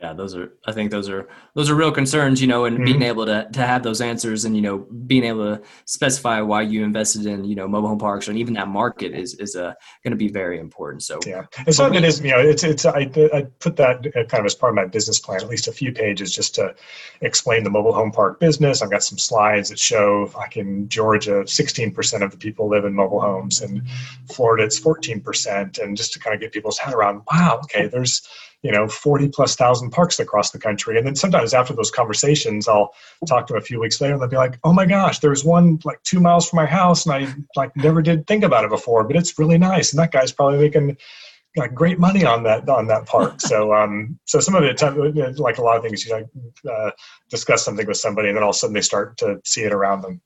Yeah 0.00 0.12
those 0.12 0.34
are 0.34 0.52
i 0.66 0.72
think 0.72 0.90
those 0.90 1.08
are 1.08 1.28
those 1.54 1.68
are 1.70 1.74
real 1.74 1.92
concerns 1.92 2.40
you 2.40 2.46
know 2.46 2.64
and 2.64 2.76
mm-hmm. 2.76 2.84
being 2.84 3.02
able 3.02 3.26
to 3.26 3.48
to 3.52 3.60
have 3.60 3.82
those 3.82 4.00
answers 4.00 4.44
and 4.44 4.56
you 4.56 4.62
know 4.62 4.78
being 5.06 5.24
able 5.24 5.56
to 5.56 5.62
specify 5.84 6.40
why 6.40 6.62
you 6.62 6.82
invested 6.84 7.26
in 7.26 7.44
you 7.44 7.54
know 7.54 7.68
mobile 7.68 7.88
home 7.88 7.98
parks 7.98 8.28
and 8.28 8.38
even 8.38 8.54
that 8.54 8.68
market 8.68 9.12
is 9.12 9.34
is 9.34 9.56
uh, 9.56 9.74
going 10.02 10.12
to 10.12 10.16
be 10.16 10.28
very 10.28 10.58
important. 10.58 11.02
So 11.02 11.18
yeah. 11.26 11.44
And 11.66 11.74
some 11.74 11.86
of 11.86 11.94
it 11.94 12.04
is 12.04 12.20
you 12.20 12.30
know 12.30 12.38
it's 12.38 12.64
it's 12.64 12.86
I, 12.86 13.10
I 13.34 13.46
put 13.58 13.76
that 13.76 14.02
kind 14.28 14.40
of 14.40 14.46
as 14.46 14.54
part 14.54 14.72
of 14.72 14.76
my 14.76 14.86
business 14.86 15.18
plan 15.18 15.40
at 15.40 15.48
least 15.48 15.68
a 15.68 15.72
few 15.72 15.92
pages 15.92 16.34
just 16.34 16.54
to 16.56 16.74
explain 17.20 17.64
the 17.64 17.70
mobile 17.70 17.92
home 17.92 18.12
park 18.12 18.40
business. 18.40 18.82
I've 18.82 18.90
got 18.90 19.02
some 19.02 19.18
slides 19.18 19.68
that 19.70 19.78
show 19.78 20.30
like 20.34 20.56
in 20.56 20.88
georgia 20.88 21.42
16% 21.42 22.22
of 22.22 22.30
the 22.30 22.36
people 22.36 22.68
live 22.68 22.84
in 22.84 22.94
mobile 22.94 23.20
homes. 23.20 23.60
And 23.60 23.82
florida 24.32 24.64
it's 24.64 24.80
14% 24.80 25.78
and 25.78 25.96
just 25.96 26.12
to 26.12 26.18
kind 26.18 26.34
of 26.34 26.40
get 26.40 26.52
people's 26.52 26.78
head 26.78 26.94
around 26.94 27.22
wow 27.30 27.60
okay 27.64 27.86
there's 27.86 28.22
you 28.62 28.70
know 28.70 28.86
40 28.88 29.28
plus 29.28 29.56
thousand 29.56 29.90
parks 29.90 30.18
across 30.18 30.50
the 30.50 30.58
country 30.58 30.98
and 30.98 31.06
then 31.06 31.14
sometimes 31.14 31.54
after 31.54 31.72
those 31.72 31.90
conversations 31.90 32.68
i'll 32.68 32.92
talk 33.26 33.46
to 33.46 33.54
them 33.54 33.62
a 33.62 33.64
few 33.64 33.80
weeks 33.80 34.00
later 34.00 34.14
and 34.14 34.22
they'll 34.22 34.28
be 34.28 34.36
like 34.36 34.58
oh 34.64 34.72
my 34.72 34.86
gosh 34.86 35.18
there's 35.20 35.44
one 35.44 35.78
like 35.84 36.02
two 36.02 36.20
miles 36.20 36.48
from 36.48 36.58
my 36.58 36.66
house 36.66 37.06
and 37.06 37.14
i 37.14 37.34
like 37.56 37.74
never 37.76 38.02
did 38.02 38.26
think 38.26 38.44
about 38.44 38.64
it 38.64 38.70
before 38.70 39.04
but 39.04 39.16
it's 39.16 39.38
really 39.38 39.58
nice 39.58 39.92
and 39.92 39.98
that 39.98 40.12
guy's 40.12 40.32
probably 40.32 40.58
making 40.58 40.96
like 41.56 41.74
great 41.74 41.98
money 41.98 42.24
on 42.24 42.44
that 42.44 42.68
on 42.68 42.86
that 42.86 43.06
park. 43.06 43.34
So 43.40 43.74
um, 43.74 44.18
so 44.24 44.38
some 44.38 44.54
of 44.54 44.62
it, 44.62 44.80
like 45.40 45.58
a 45.58 45.62
lot 45.62 45.76
of 45.76 45.82
things, 45.82 46.06
you 46.06 46.12
like 46.12 46.26
uh, 46.70 46.92
discuss 47.28 47.64
something 47.64 47.86
with 47.86 47.96
somebody, 47.96 48.28
and 48.28 48.36
then 48.36 48.44
all 48.44 48.50
of 48.50 48.54
a 48.54 48.58
sudden 48.58 48.74
they 48.74 48.80
start 48.80 49.16
to 49.18 49.40
see 49.44 49.62
it 49.62 49.72
around 49.72 50.02
them 50.02 50.20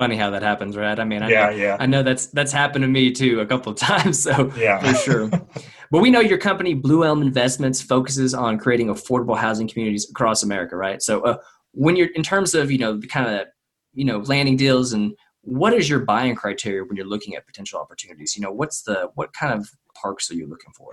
funny 0.00 0.16
how 0.16 0.30
that 0.30 0.42
happens, 0.42 0.78
right? 0.78 0.98
I 0.98 1.04
mean, 1.04 1.22
I 1.22 1.28
yeah, 1.28 1.50
know, 1.50 1.56
yeah. 1.56 1.76
I 1.78 1.84
know 1.84 2.02
that's 2.02 2.26
that's 2.26 2.52
happened 2.52 2.84
to 2.84 2.88
me 2.88 3.12
too 3.12 3.40
a 3.40 3.46
couple 3.46 3.70
of 3.72 3.78
times. 3.90 4.22
So 4.22 4.50
yeah, 4.56 4.78
for 4.78 4.94
sure. 4.94 5.30
but 5.90 6.00
we 6.00 6.10
know 6.10 6.20
your 6.20 6.38
company, 6.38 6.74
Blue 6.74 7.04
Elm 7.04 7.22
Investments, 7.22 7.82
focuses 7.82 8.34
on 8.34 8.58
creating 8.58 8.88
affordable 8.88 9.36
housing 9.36 9.68
communities 9.68 10.08
across 10.08 10.42
America, 10.42 10.76
right? 10.76 11.02
So 11.02 11.22
uh, 11.22 11.38
when 11.72 11.96
you're 11.96 12.08
in 12.14 12.22
terms 12.22 12.54
of 12.54 12.70
you 12.70 12.78
know 12.78 12.96
the 12.96 13.06
kind 13.06 13.40
of 13.40 13.48
you 13.94 14.04
know 14.04 14.18
landing 14.18 14.56
deals 14.56 14.92
and 14.92 15.14
what 15.42 15.72
is 15.72 15.88
your 15.88 16.00
buying 16.00 16.34
criteria 16.34 16.84
when 16.84 16.96
you're 16.96 17.06
looking 17.06 17.34
at 17.34 17.46
potential 17.46 17.80
opportunities? 17.80 18.36
You 18.36 18.42
know, 18.42 18.52
what's 18.52 18.82
the 18.82 19.10
what 19.14 19.32
kind 19.32 19.52
of 19.52 19.70
parks 20.00 20.30
are 20.30 20.34
you 20.34 20.46
looking 20.46 20.72
for? 20.76 20.90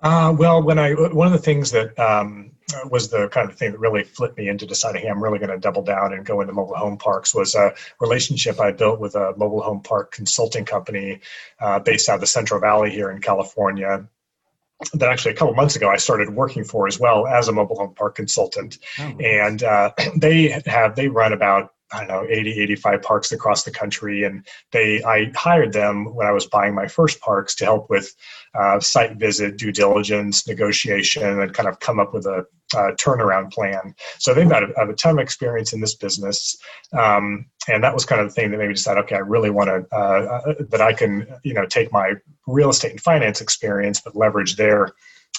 Uh, 0.00 0.34
well, 0.38 0.62
when 0.62 0.78
I 0.78 0.92
one 0.92 1.26
of 1.26 1.32
the 1.32 1.38
things 1.38 1.72
that 1.72 1.98
um, 1.98 2.52
was 2.90 3.08
the 3.08 3.28
kind 3.28 3.50
of 3.50 3.56
thing 3.56 3.72
that 3.72 3.78
really 3.78 4.04
flipped 4.04 4.38
me 4.38 4.48
into 4.48 4.66
deciding, 4.66 5.02
hey, 5.02 5.08
I'm 5.08 5.22
really 5.22 5.38
going 5.38 5.50
to 5.50 5.58
double 5.58 5.82
down 5.82 6.12
and 6.12 6.24
go 6.24 6.40
into 6.40 6.52
mobile 6.52 6.76
home 6.76 6.98
parks 6.98 7.34
was 7.34 7.54
a 7.54 7.74
relationship 8.00 8.60
I 8.60 8.72
built 8.72 9.00
with 9.00 9.16
a 9.16 9.34
mobile 9.36 9.62
home 9.62 9.80
park 9.80 10.12
consulting 10.12 10.64
company 10.64 11.20
uh, 11.60 11.80
based 11.80 12.08
out 12.08 12.16
of 12.16 12.20
the 12.20 12.26
Central 12.26 12.60
Valley 12.60 12.90
here 12.90 13.10
in 13.10 13.20
California. 13.20 14.06
That 14.94 15.10
actually 15.10 15.32
a 15.32 15.36
couple 15.36 15.54
months 15.54 15.74
ago 15.74 15.88
I 15.88 15.96
started 15.96 16.30
working 16.30 16.62
for 16.62 16.86
as 16.86 17.00
well 17.00 17.26
as 17.26 17.48
a 17.48 17.52
mobile 17.52 17.76
home 17.76 17.94
park 17.94 18.14
consultant, 18.14 18.78
oh, 19.00 19.16
and 19.18 19.62
uh, 19.64 19.92
they 20.16 20.62
have 20.66 20.94
they 20.94 21.08
run 21.08 21.32
about 21.32 21.72
I 21.92 21.98
don't 21.98 22.08
know, 22.08 22.26
80, 22.28 22.60
85 22.60 23.02
parks 23.02 23.32
across 23.32 23.62
the 23.62 23.70
country. 23.70 24.24
And 24.24 24.46
they, 24.72 25.02
I 25.04 25.30
hired 25.34 25.72
them 25.72 26.14
when 26.14 26.26
I 26.26 26.32
was 26.32 26.46
buying 26.46 26.74
my 26.74 26.86
first 26.86 27.20
parks 27.20 27.54
to 27.56 27.64
help 27.64 27.88
with 27.88 28.14
uh, 28.54 28.80
site 28.80 29.16
visit, 29.16 29.56
due 29.56 29.72
diligence, 29.72 30.46
negotiation, 30.46 31.22
and 31.22 31.54
kind 31.54 31.68
of 31.68 31.80
come 31.80 31.98
up 31.98 32.12
with 32.12 32.26
a, 32.26 32.44
a 32.74 32.92
turnaround 32.94 33.52
plan. 33.52 33.94
So 34.18 34.34
they've 34.34 34.48
got 34.48 34.64
a, 34.64 34.88
a, 34.88 34.94
ton 34.94 35.18
of 35.18 35.22
experience 35.22 35.72
in 35.72 35.80
this 35.80 35.94
business. 35.94 36.58
Um, 36.92 37.46
and 37.68 37.82
that 37.84 37.94
was 37.94 38.04
kind 38.04 38.20
of 38.20 38.28
the 38.28 38.34
thing 38.34 38.50
that 38.50 38.58
made 38.58 38.68
me 38.68 38.74
decide, 38.74 38.98
okay, 38.98 39.16
I 39.16 39.20
really 39.20 39.50
want 39.50 39.68
to, 39.68 39.96
uh, 39.96 40.42
uh, 40.48 40.54
that 40.70 40.80
I 40.80 40.92
can, 40.92 41.26
you 41.42 41.54
know, 41.54 41.66
take 41.66 41.92
my 41.92 42.14
real 42.46 42.70
estate 42.70 42.92
and 42.92 43.00
finance 43.00 43.40
experience, 43.40 44.00
but 44.00 44.16
leverage 44.16 44.56
their 44.56 44.90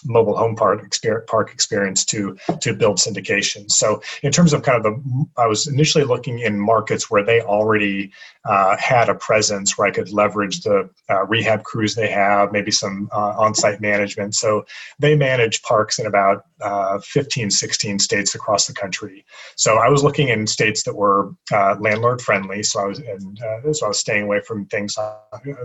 mobile 0.05 0.37
home 0.37 0.55
park 0.55 0.83
experience, 0.83 1.25
park 1.29 1.51
experience 1.53 2.05
to 2.05 2.37
to 2.61 2.73
build 2.73 2.97
syndication. 2.97 3.69
So 3.71 4.01
in 4.23 4.31
terms 4.31 4.53
of 4.53 4.63
kind 4.63 4.77
of 4.77 4.83
the, 4.83 5.25
I 5.37 5.47
was 5.47 5.67
initially 5.67 6.03
looking 6.03 6.39
in 6.39 6.59
markets 6.59 7.09
where 7.09 7.23
they 7.23 7.41
already 7.41 8.11
uh, 8.45 8.77
had 8.77 9.09
a 9.09 9.15
presence 9.15 9.77
where 9.77 9.87
I 9.87 9.91
could 9.91 10.11
leverage 10.11 10.61
the 10.61 10.89
uh, 11.09 11.25
rehab 11.25 11.63
crews 11.63 11.95
they 11.95 12.09
have, 12.09 12.51
maybe 12.51 12.71
some 12.71 13.09
uh, 13.11 13.35
on-site 13.37 13.81
management. 13.81 14.35
So 14.35 14.65
they 14.97 15.15
manage 15.15 15.61
parks 15.61 15.99
in 15.99 16.05
about 16.05 16.45
uh, 16.61 16.99
15, 16.99 17.51
16 17.51 17.99
states 17.99 18.35
across 18.35 18.65
the 18.67 18.73
country. 18.73 19.25
So 19.55 19.77
I 19.77 19.89
was 19.89 20.03
looking 20.03 20.29
in 20.29 20.47
states 20.47 20.83
that 20.83 20.95
were 20.95 21.33
uh, 21.51 21.75
landlord 21.79 22.21
friendly. 22.21 22.63
So 22.63 22.81
I 22.81 22.85
was 22.85 22.99
and 22.99 23.41
uh, 23.41 23.73
so 23.73 23.85
I 23.85 23.89
was 23.89 23.99
staying 23.99 24.23
away 24.23 24.41
from 24.41 24.65
things 24.65 24.97
like 24.97 25.55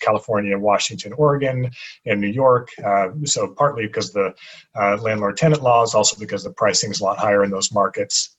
California, 0.00 0.58
Washington, 0.58 1.12
Oregon, 1.14 1.70
and 2.06 2.20
New 2.20 2.28
York. 2.28 2.70
so 3.24 3.48
partly 3.48 3.81
because 3.86 4.12
the 4.12 4.34
landlord 4.74 5.36
tenant 5.36 5.62
laws, 5.62 5.94
also 5.94 6.16
because 6.18 6.44
the 6.44 6.52
pricing 6.52 6.90
is 6.90 7.00
a 7.00 7.04
lot 7.04 7.18
higher 7.18 7.44
in 7.44 7.50
those 7.50 7.72
markets. 7.72 8.36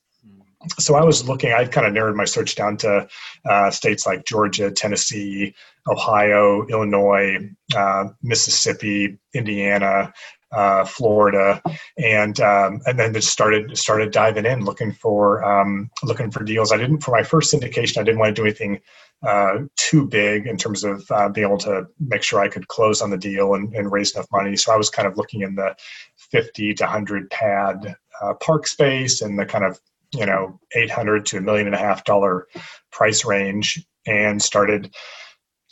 So 0.79 0.95
I 0.95 1.03
was 1.03 1.27
looking, 1.27 1.51
I 1.51 1.65
kind 1.65 1.85
of 1.85 1.93
narrowed 1.93 2.15
my 2.15 2.25
search 2.25 2.55
down 2.55 2.77
to 2.77 3.07
uh, 3.45 3.69
states 3.69 4.05
like 4.05 4.25
Georgia, 4.25 4.71
Tennessee, 4.71 5.53
Ohio, 5.87 6.65
Illinois, 6.67 7.37
uh, 7.75 8.05
Mississippi, 8.21 9.17
Indiana, 9.33 10.13
uh, 10.53 10.85
Florida, 10.85 11.61
and 11.97 12.39
um, 12.39 12.81
and 12.85 12.99
then 12.99 13.13
just 13.13 13.29
started 13.29 13.77
started 13.77 14.11
diving 14.11 14.45
in, 14.45 14.65
looking 14.65 14.91
for 14.91 15.43
um, 15.43 15.89
looking 16.03 16.31
for 16.31 16.43
deals. 16.43 16.71
I 16.71 16.77
didn't 16.77 17.01
for 17.01 17.11
my 17.11 17.23
first 17.23 17.53
syndication. 17.53 17.97
I 17.97 18.03
didn't 18.03 18.19
want 18.19 18.35
to 18.35 18.41
do 18.41 18.45
anything 18.45 18.79
uh, 19.27 19.59
too 19.77 20.05
big 20.05 20.47
in 20.47 20.57
terms 20.57 20.83
of 20.83 21.09
uh, 21.09 21.29
being 21.29 21.47
able 21.47 21.57
to 21.57 21.85
make 21.99 22.23
sure 22.23 22.41
I 22.41 22.49
could 22.49 22.67
close 22.67 23.01
on 23.01 23.09
the 23.09 23.17
deal 23.17 23.53
and, 23.53 23.73
and, 23.73 23.89
raise 23.89 24.13
enough 24.13 24.27
money. 24.33 24.57
So 24.57 24.73
I 24.73 24.75
was 24.75 24.89
kind 24.89 25.07
of 25.07 25.15
looking 25.15 25.43
in 25.43 25.55
the 25.55 25.73
50 26.17 26.73
to 26.73 26.83
100 26.83 27.29
pad 27.29 27.95
uh, 28.21 28.33
park 28.41 28.67
space 28.67 29.21
and 29.21 29.39
the 29.39 29.45
kind 29.45 29.63
of 29.63 29.79
you 30.13 30.25
know 30.25 30.59
800 30.75 31.25
to 31.27 31.37
a 31.37 31.41
million 31.41 31.67
and 31.67 31.75
a 31.75 31.79
half 31.79 32.03
dollar 32.03 32.47
price 32.91 33.25
range 33.25 33.83
and 34.05 34.41
started 34.41 34.93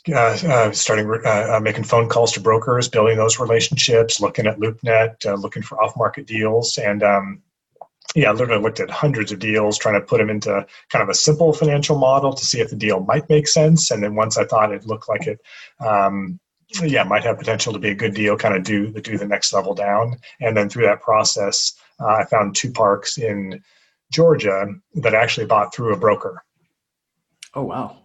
uh, 0.08 0.36
uh, 0.46 0.72
starting 0.72 1.08
uh, 1.24 1.56
uh, 1.56 1.60
making 1.60 1.84
phone 1.84 2.08
calls 2.08 2.32
to 2.32 2.40
brokers 2.40 2.88
building 2.88 3.16
those 3.16 3.38
relationships 3.38 4.20
looking 4.20 4.46
at 4.46 4.58
loopnet 4.58 5.24
uh, 5.26 5.34
looking 5.34 5.62
for 5.62 5.82
off 5.82 5.96
market 5.96 6.26
deals 6.26 6.78
and 6.78 7.02
um, 7.02 7.40
yeah 8.14 8.30
i 8.30 8.32
literally 8.32 8.62
looked 8.62 8.80
at 8.80 8.90
hundreds 8.90 9.30
of 9.32 9.38
deals 9.38 9.78
trying 9.78 9.94
to 9.94 10.06
put 10.06 10.18
them 10.18 10.30
into 10.30 10.66
kind 10.90 11.02
of 11.02 11.08
a 11.08 11.14
simple 11.14 11.52
financial 11.52 11.96
model 11.96 12.32
to 12.32 12.44
see 12.44 12.60
if 12.60 12.70
the 12.70 12.76
deal 12.76 13.00
might 13.00 13.28
make 13.28 13.46
sense 13.46 13.90
and 13.90 14.02
then 14.02 14.14
once 14.14 14.36
i 14.36 14.44
thought 14.44 14.72
it 14.72 14.86
looked 14.86 15.08
like 15.08 15.26
it 15.26 15.40
um, 15.80 16.38
yeah 16.82 17.04
might 17.04 17.22
have 17.24 17.38
potential 17.38 17.72
to 17.72 17.78
be 17.78 17.90
a 17.90 17.94
good 17.94 18.14
deal 18.14 18.36
kind 18.36 18.56
of 18.56 18.64
do 18.64 18.90
the 18.90 19.00
do 19.00 19.16
the 19.16 19.26
next 19.26 19.52
level 19.52 19.74
down 19.74 20.16
and 20.40 20.56
then 20.56 20.68
through 20.68 20.84
that 20.84 21.00
process 21.00 21.74
i 22.00 22.24
found 22.24 22.56
two 22.56 22.72
parks 22.72 23.18
in 23.18 23.62
Georgia 24.12 24.66
that 24.96 25.14
I 25.14 25.22
actually 25.22 25.46
bought 25.46 25.74
through 25.74 25.94
a 25.94 25.98
broker. 25.98 26.44
Oh 27.54 27.64
wow. 27.64 28.01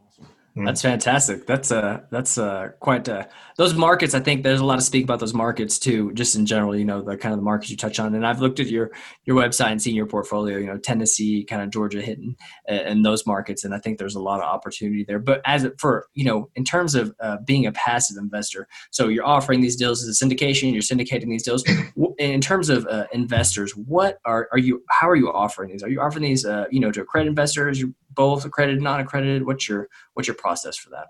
Mm-hmm. 0.58 0.66
That's 0.66 0.82
fantastic. 0.82 1.46
That's 1.46 1.72
uh 1.72 2.02
that's 2.10 2.40
uh 2.40 2.70
quite 2.80 3.08
uh 3.08 3.26
those 3.58 3.76
markets. 3.76 4.16
I 4.16 4.20
think 4.20 4.42
there's 4.42 4.60
a 4.60 4.66
lot 4.66 4.78
to 4.78 4.82
speak 4.82 5.04
about 5.04 5.20
those 5.20 5.36
markets 5.36 5.78
too, 5.78 6.12
just 6.14 6.36
in 6.36 6.48
general. 6.48 6.76
You 6.76 6.84
know 6.84 7.04
the 7.04 7.16
kind 7.16 7.32
of 7.32 7.38
the 7.38 7.44
markets 7.44 7.70
you 7.70 7.78
touch 7.78 8.00
on. 8.00 8.16
And 8.16 8.26
I've 8.26 8.42
looked 8.42 8.60
at 8.60 8.66
your 8.66 8.90
your 9.26 9.36
website 9.36 9.72
and 9.72 9.80
seen 9.80 9.94
your 9.94 10.08
portfolio. 10.08 10.58
You 10.58 10.66
know 10.66 10.78
Tennessee, 10.80 11.44
kind 11.44 11.62
of 11.62 11.70
Georgia 11.70 12.02
hitting 12.02 12.36
and 12.68 13.06
those 13.06 13.28
markets, 13.28 13.64
and 13.66 13.76
I 13.76 13.78
think 13.78 14.00
there's 14.00 14.16
a 14.16 14.20
lot 14.20 14.40
of 14.40 14.46
opportunity 14.46 15.06
there. 15.08 15.20
But 15.20 15.42
as 15.46 15.68
for 15.78 16.08
you 16.16 16.26
know 16.26 16.50
in 16.56 16.64
terms 16.64 16.96
of 16.96 17.14
uh, 17.20 17.38
being 17.46 17.68
a 17.68 17.72
passive 17.74 18.18
investor, 18.18 18.68
so 18.90 19.10
you're 19.10 19.28
offering 19.28 19.62
these 19.62 19.76
deals 19.76 20.02
as 20.02 20.20
a 20.20 20.26
syndication, 20.26 20.74
you're 20.74 20.82
syndicating 20.82 21.30
these 21.30 21.44
deals. 21.44 21.64
In 22.18 22.42
terms 22.42 22.72
of 22.72 22.88
uh, 22.88 23.06
investors, 23.14 23.76
what 23.76 24.18
are 24.26 24.50
are 24.52 24.58
you? 24.58 24.82
How 24.90 25.08
are 25.08 25.16
you 25.16 25.32
offering 25.32 25.70
these? 25.70 25.84
Are 25.84 25.90
you 25.90 26.02
offering 26.02 26.24
these 26.24 26.48
uh, 26.48 26.66
you 26.72 26.80
know 26.80 26.92
to 26.92 27.02
accredited 27.02 27.30
investors? 27.30 27.80
You 27.80 27.94
both 28.18 28.44
accredited, 28.44 28.80
and 28.80 28.84
non-accredited? 28.84 29.46
What's 29.46 29.70
your 29.70 29.88
what's 30.14 30.28
your 30.28 30.36
process 30.36 30.76
for 30.76 30.90
that? 30.90 31.08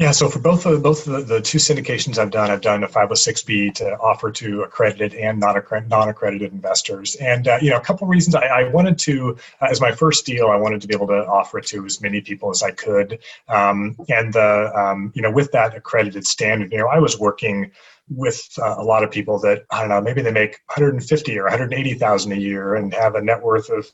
Yeah, 0.00 0.12
so 0.12 0.30
for 0.30 0.38
both 0.38 0.64
of 0.64 0.82
both 0.82 1.06
of 1.06 1.12
the, 1.12 1.34
the 1.34 1.40
two 1.42 1.58
syndications 1.58 2.16
I've 2.16 2.30
done, 2.30 2.50
I've 2.50 2.62
done 2.62 2.82
a 2.84 2.88
506b 2.88 3.74
to 3.74 3.98
offer 3.98 4.32
to 4.32 4.62
accredited 4.62 5.12
and 5.12 5.38
non-accredited 5.38 6.52
investors, 6.52 7.16
and 7.16 7.46
uh, 7.46 7.58
you 7.60 7.68
know 7.68 7.76
a 7.76 7.82
couple 7.82 8.06
of 8.06 8.08
reasons 8.08 8.34
I, 8.34 8.46
I 8.46 8.68
wanted 8.70 8.98
to, 9.00 9.36
uh, 9.60 9.66
as 9.70 9.78
my 9.78 9.92
first 9.92 10.24
deal, 10.24 10.46
I 10.46 10.56
wanted 10.56 10.80
to 10.80 10.88
be 10.88 10.94
able 10.94 11.08
to 11.08 11.26
offer 11.26 11.58
it 11.58 11.66
to 11.66 11.84
as 11.84 12.00
many 12.00 12.22
people 12.22 12.48
as 12.48 12.62
I 12.62 12.70
could, 12.70 13.18
um, 13.48 13.94
and 14.08 14.32
the 14.32 14.72
um, 14.74 15.12
you 15.14 15.20
know 15.20 15.30
with 15.30 15.52
that 15.52 15.76
accredited 15.76 16.26
standard, 16.26 16.72
you 16.72 16.78
know 16.78 16.86
I 16.86 16.98
was 16.98 17.18
working 17.18 17.70
with 18.08 18.42
uh, 18.58 18.76
a 18.78 18.82
lot 18.82 19.04
of 19.04 19.10
people 19.10 19.38
that 19.40 19.64
I 19.70 19.80
don't 19.80 19.90
know 19.90 20.00
maybe 20.00 20.22
they 20.22 20.32
make 20.32 20.60
150 20.68 21.38
or 21.38 21.44
180,000 21.44 22.32
a 22.32 22.36
year 22.36 22.74
and 22.74 22.94
have 22.94 23.16
a 23.16 23.22
net 23.22 23.42
worth 23.42 23.68
of 23.68 23.92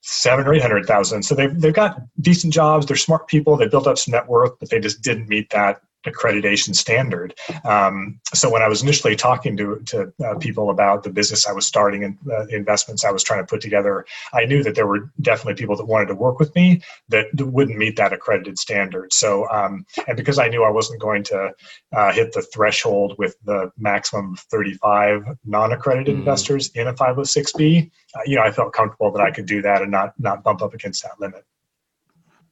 seven 0.00 0.46
or 0.46 0.54
eight 0.54 0.62
hundred 0.62 0.86
thousand. 0.86 1.22
So 1.22 1.34
they've 1.34 1.58
they've 1.60 1.74
got 1.74 2.00
decent 2.20 2.52
jobs. 2.52 2.86
They're 2.86 2.96
smart 2.96 3.28
people. 3.28 3.56
They 3.56 3.68
built 3.68 3.86
up 3.86 3.98
some 3.98 4.12
net 4.12 4.28
worth, 4.28 4.58
but 4.58 4.70
they 4.70 4.80
just 4.80 5.02
didn't 5.02 5.28
meet 5.28 5.50
that 5.50 5.80
accreditation 6.06 6.74
standard. 6.74 7.34
Um, 7.64 8.20
so 8.32 8.50
when 8.50 8.62
I 8.62 8.68
was 8.68 8.82
initially 8.82 9.16
talking 9.16 9.56
to, 9.56 9.80
to 9.86 10.12
uh, 10.24 10.38
people 10.38 10.70
about 10.70 11.02
the 11.02 11.10
business 11.10 11.46
I 11.46 11.52
was 11.52 11.66
starting 11.66 12.04
and 12.04 12.18
uh, 12.30 12.46
investments 12.46 13.04
I 13.04 13.10
was 13.10 13.22
trying 13.22 13.40
to 13.40 13.46
put 13.46 13.60
together, 13.60 14.06
I 14.32 14.44
knew 14.44 14.62
that 14.62 14.74
there 14.74 14.86
were 14.86 15.10
definitely 15.20 15.60
people 15.60 15.76
that 15.76 15.84
wanted 15.84 16.06
to 16.06 16.14
work 16.14 16.38
with 16.38 16.54
me 16.54 16.82
that 17.08 17.26
wouldn't 17.38 17.78
meet 17.78 17.96
that 17.96 18.12
accredited 18.12 18.58
standard. 18.58 19.12
So, 19.12 19.48
um, 19.50 19.84
and 20.06 20.16
because 20.16 20.38
I 20.38 20.48
knew 20.48 20.64
I 20.64 20.70
wasn't 20.70 21.00
going 21.00 21.22
to 21.24 21.52
uh, 21.92 22.12
hit 22.12 22.32
the 22.32 22.42
threshold 22.42 23.14
with 23.18 23.36
the 23.44 23.70
maximum 23.78 24.32
of 24.34 24.40
35 24.40 25.36
non-accredited 25.44 26.16
mm 26.16 26.20
investors 26.20 26.70
in 26.74 26.86
a 26.86 26.92
506b, 26.92 27.90
uh, 28.14 28.20
you 28.26 28.36
know, 28.36 28.42
I 28.42 28.50
felt 28.50 28.72
comfortable 28.72 29.10
that 29.12 29.22
I 29.22 29.30
could 29.30 29.46
do 29.46 29.62
that 29.62 29.80
and 29.80 29.90
not 29.90 30.12
not 30.18 30.42
bump 30.42 30.60
up 30.60 30.74
against 30.74 31.02
that 31.02 31.18
limit. 31.18 31.44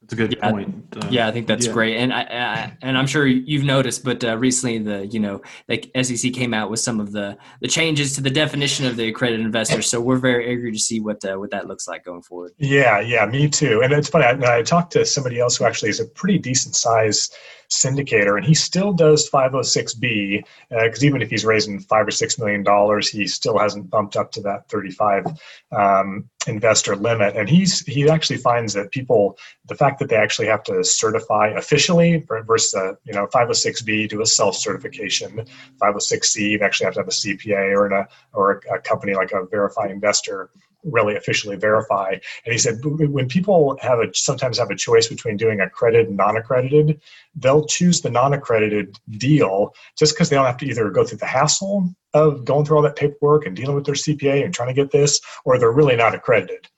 That's 0.08 0.20
a 0.22 0.26
good 0.26 0.38
yeah, 0.38 0.50
point. 0.50 0.96
Uh, 0.96 1.08
yeah, 1.10 1.28
I 1.28 1.32
think 1.32 1.46
that's 1.46 1.66
yeah. 1.66 1.72
great, 1.72 1.98
and 1.98 2.14
I, 2.14 2.22
I, 2.22 2.76
and 2.80 2.96
I'm 2.96 3.06
sure 3.06 3.26
you've 3.26 3.64
noticed, 3.64 4.04
but 4.04 4.24
uh, 4.24 4.38
recently 4.38 4.78
the 4.78 5.06
you 5.06 5.20
know 5.20 5.42
like 5.68 5.90
SEC 6.02 6.32
came 6.32 6.54
out 6.54 6.70
with 6.70 6.80
some 6.80 6.98
of 6.98 7.12
the 7.12 7.36
the 7.60 7.68
changes 7.68 8.14
to 8.14 8.22
the 8.22 8.30
definition 8.30 8.86
of 8.86 8.96
the 8.96 9.08
accredited 9.08 9.44
investor. 9.44 9.82
So 9.82 10.00
we're 10.00 10.16
very 10.16 10.50
eager 10.50 10.70
to 10.70 10.78
see 10.78 11.00
what 11.00 11.22
uh, 11.26 11.36
what 11.36 11.50
that 11.50 11.66
looks 11.66 11.86
like 11.86 12.06
going 12.06 12.22
forward. 12.22 12.52
Yeah, 12.56 13.00
yeah, 13.00 13.26
me 13.26 13.50
too. 13.50 13.82
And 13.82 13.92
it's 13.92 14.08
funny. 14.08 14.24
I, 14.24 14.58
I 14.58 14.62
talked 14.62 14.94
to 14.94 15.04
somebody 15.04 15.40
else 15.40 15.58
who 15.58 15.66
actually 15.66 15.90
is 15.90 16.00
a 16.00 16.06
pretty 16.06 16.38
decent 16.38 16.74
size 16.74 17.28
syndicator, 17.70 18.37
and 18.37 18.46
he 18.46 18.54
still 18.54 18.92
does 18.92 19.28
506b 19.31 20.44
because 20.70 21.02
uh, 21.02 21.07
even 21.07 21.22
if 21.22 21.31
he's 21.31 21.44
raising 21.44 21.78
five 21.78 22.07
or 22.07 22.11
six 22.11 22.38
million 22.38 22.62
dollars, 22.62 23.09
he 23.09 23.26
still 23.26 23.59
hasn't 23.59 23.90
bumped 23.90 24.16
up 24.16 24.33
to 24.33 24.40
that 24.42 24.68
35 24.68 25.26
um, 25.72 26.28
investor 26.46 26.96
limit. 26.96 27.37
And 27.37 27.48
he's 27.48 27.81
he 27.87 28.09
actually 28.09 28.38
finds 28.38 28.72
that 28.74 28.90
people, 28.90 29.38
the 29.66 29.74
fact 29.74 29.98
that 29.98 30.09
they 30.09 30.16
actually 30.16 30.48
have 30.48 30.62
to 30.64 30.83
certify 30.83 31.48
officially 31.48 32.24
versus 32.46 32.74
a 32.74 32.96
you 33.04 33.12
know 33.12 33.26
506b 33.26 34.09
do 34.09 34.22
a 34.22 34.26
self 34.26 34.57
certification, 34.57 35.44
506c 35.81 36.50
you 36.50 36.61
actually 36.61 36.87
have 36.87 36.94
to 36.94 37.00
have 37.00 37.09
a 37.09 37.11
CPA 37.11 37.76
or 37.76 37.87
a 37.88 38.09
or 38.33 38.62
a, 38.70 38.76
a 38.76 38.78
company 38.81 39.14
like 39.14 39.33
a 39.33 39.44
verify 39.46 39.88
investor 39.88 40.50
really 40.84 41.16
officially 41.16 41.56
verify. 41.56 42.10
And 42.10 42.52
he 42.52 42.58
said 42.58 42.80
when 42.82 43.28
people 43.28 43.78
have 43.80 43.98
a 43.98 44.06
sometimes 44.14 44.58
have 44.58 44.70
a 44.70 44.76
choice 44.76 45.08
between 45.08 45.36
doing 45.36 45.60
accredited 45.60 46.08
and 46.08 46.16
non-accredited, 46.16 47.00
they'll 47.34 47.66
choose 47.66 48.00
the 48.00 48.10
non-accredited 48.10 48.98
deal 49.10 49.74
just 49.98 50.14
because 50.14 50.30
they 50.30 50.36
don't 50.36 50.46
have 50.46 50.56
to 50.58 50.66
either 50.66 50.90
go 50.90 51.04
through 51.04 51.18
the 51.18 51.26
hassle 51.26 51.92
of 52.14 52.44
going 52.44 52.64
through 52.64 52.76
all 52.76 52.82
that 52.82 52.96
paperwork 52.96 53.46
and 53.46 53.56
dealing 53.56 53.74
with 53.74 53.84
their 53.84 53.94
CPA 53.94 54.44
and 54.44 54.54
trying 54.54 54.68
to 54.68 54.74
get 54.74 54.90
this, 54.90 55.20
or 55.44 55.58
they're 55.58 55.72
really 55.72 55.96
not 55.96 56.14
accredited. 56.14 56.68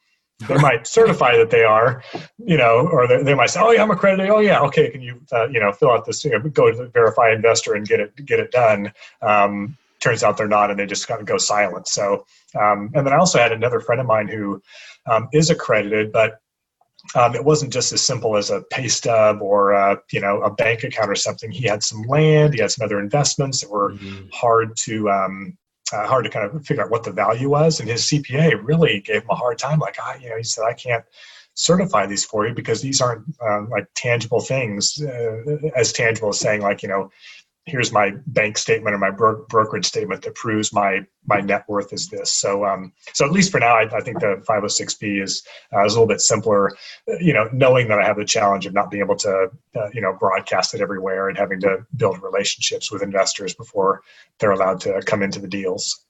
They 0.48 0.56
might 0.60 0.86
certify 0.86 1.36
that 1.36 1.50
they 1.50 1.64
are, 1.64 2.02
you 2.38 2.56
know, 2.56 2.88
or 2.90 3.06
they, 3.06 3.22
they 3.22 3.34
might 3.34 3.50
say, 3.50 3.60
"Oh 3.62 3.70
yeah, 3.70 3.82
I'm 3.82 3.90
accredited. 3.90 4.30
Oh 4.30 4.40
yeah, 4.40 4.60
okay. 4.62 4.90
Can 4.90 5.02
you, 5.02 5.20
uh, 5.32 5.48
you 5.48 5.60
know, 5.60 5.72
fill 5.72 5.90
out 5.90 6.06
this? 6.06 6.24
You 6.24 6.30
know, 6.30 6.40
go 6.40 6.70
to 6.70 6.76
the 6.76 6.86
verify 6.88 7.30
investor 7.30 7.74
and 7.74 7.86
get 7.86 8.00
it 8.00 8.24
get 8.24 8.40
it 8.40 8.50
done." 8.50 8.92
Um, 9.22 9.76
turns 10.00 10.22
out 10.22 10.36
they're 10.36 10.48
not, 10.48 10.70
and 10.70 10.78
they 10.78 10.86
just 10.86 11.08
kind 11.08 11.20
of 11.20 11.26
go 11.26 11.38
silent. 11.38 11.88
So, 11.88 12.24
um, 12.60 12.90
and 12.94 13.06
then 13.06 13.12
I 13.12 13.18
also 13.18 13.38
had 13.38 13.52
another 13.52 13.80
friend 13.80 14.00
of 14.00 14.06
mine 14.06 14.28
who 14.28 14.62
um, 15.06 15.28
is 15.32 15.50
accredited, 15.50 16.12
but 16.12 16.40
um, 17.14 17.34
it 17.34 17.44
wasn't 17.44 17.72
just 17.72 17.92
as 17.92 18.02
simple 18.02 18.36
as 18.36 18.50
a 18.50 18.62
pay 18.70 18.88
stub 18.88 19.40
or 19.40 19.72
a, 19.72 19.98
you 20.12 20.20
know 20.20 20.42
a 20.42 20.50
bank 20.50 20.84
account 20.84 21.10
or 21.10 21.14
something. 21.14 21.50
He 21.50 21.66
had 21.66 21.82
some 21.82 22.02
land, 22.02 22.54
he 22.54 22.60
had 22.60 22.70
some 22.70 22.84
other 22.84 23.00
investments 23.00 23.60
that 23.60 23.70
were 23.70 23.92
mm-hmm. 23.92 24.26
hard 24.32 24.76
to 24.84 25.10
um, 25.10 25.56
uh, 25.92 26.06
hard 26.06 26.24
to 26.24 26.30
kind 26.30 26.46
of 26.46 26.64
figure 26.64 26.84
out 26.84 26.90
what 26.90 27.04
the 27.04 27.12
value 27.12 27.50
was. 27.50 27.80
And 27.80 27.88
his 27.88 28.02
CPA 28.02 28.60
really 28.62 29.00
gave 29.00 29.22
him 29.22 29.30
a 29.30 29.34
hard 29.34 29.58
time. 29.58 29.78
Like, 29.78 29.98
I, 30.00 30.16
you 30.16 30.30
know, 30.30 30.36
he 30.36 30.44
said, 30.44 30.64
I 30.64 30.72
can't 30.72 31.04
certify 31.54 32.06
these 32.06 32.24
for 32.24 32.46
you 32.46 32.54
because 32.54 32.80
these 32.80 33.00
aren't 33.00 33.24
uh, 33.44 33.62
like 33.68 33.86
tangible 33.94 34.40
things, 34.40 35.02
uh, 35.02 35.58
as 35.76 35.92
tangible 35.92 36.30
as 36.30 36.40
saying 36.40 36.62
like, 36.62 36.82
you 36.82 36.88
know, 36.88 37.10
here's 37.70 37.92
my 37.92 38.12
bank 38.26 38.58
statement 38.58 38.94
or 38.94 38.98
my 38.98 39.10
bro- 39.10 39.44
brokerage 39.48 39.86
statement 39.86 40.22
that 40.22 40.34
proves 40.34 40.72
my 40.72 41.00
my 41.26 41.40
net 41.40 41.64
worth 41.68 41.92
is 41.92 42.08
this. 42.08 42.32
So 42.32 42.64
um, 42.64 42.92
so 43.12 43.24
at 43.24 43.32
least 43.32 43.52
for 43.52 43.60
now, 43.60 43.76
I, 43.76 43.82
I 43.82 44.00
think 44.00 44.20
the 44.20 44.42
506b 44.48 45.22
is 45.22 45.42
uh, 45.72 45.84
is 45.84 45.94
a 45.94 45.96
little 45.96 46.08
bit 46.08 46.20
simpler. 46.20 46.72
You 47.20 47.32
know, 47.32 47.48
knowing 47.52 47.88
that 47.88 47.98
I 47.98 48.04
have 48.04 48.16
the 48.16 48.24
challenge 48.24 48.66
of 48.66 48.74
not 48.74 48.90
being 48.90 49.02
able 49.02 49.16
to 49.16 49.48
uh, 49.76 49.88
you 49.92 50.00
know 50.00 50.16
broadcast 50.18 50.74
it 50.74 50.80
everywhere 50.80 51.28
and 51.28 51.38
having 51.38 51.60
to 51.60 51.86
build 51.96 52.22
relationships 52.22 52.90
with 52.90 53.02
investors 53.02 53.54
before 53.54 54.02
they're 54.38 54.52
allowed 54.52 54.80
to 54.80 55.00
come 55.02 55.22
into 55.22 55.38
the 55.38 55.48
deals. 55.48 56.04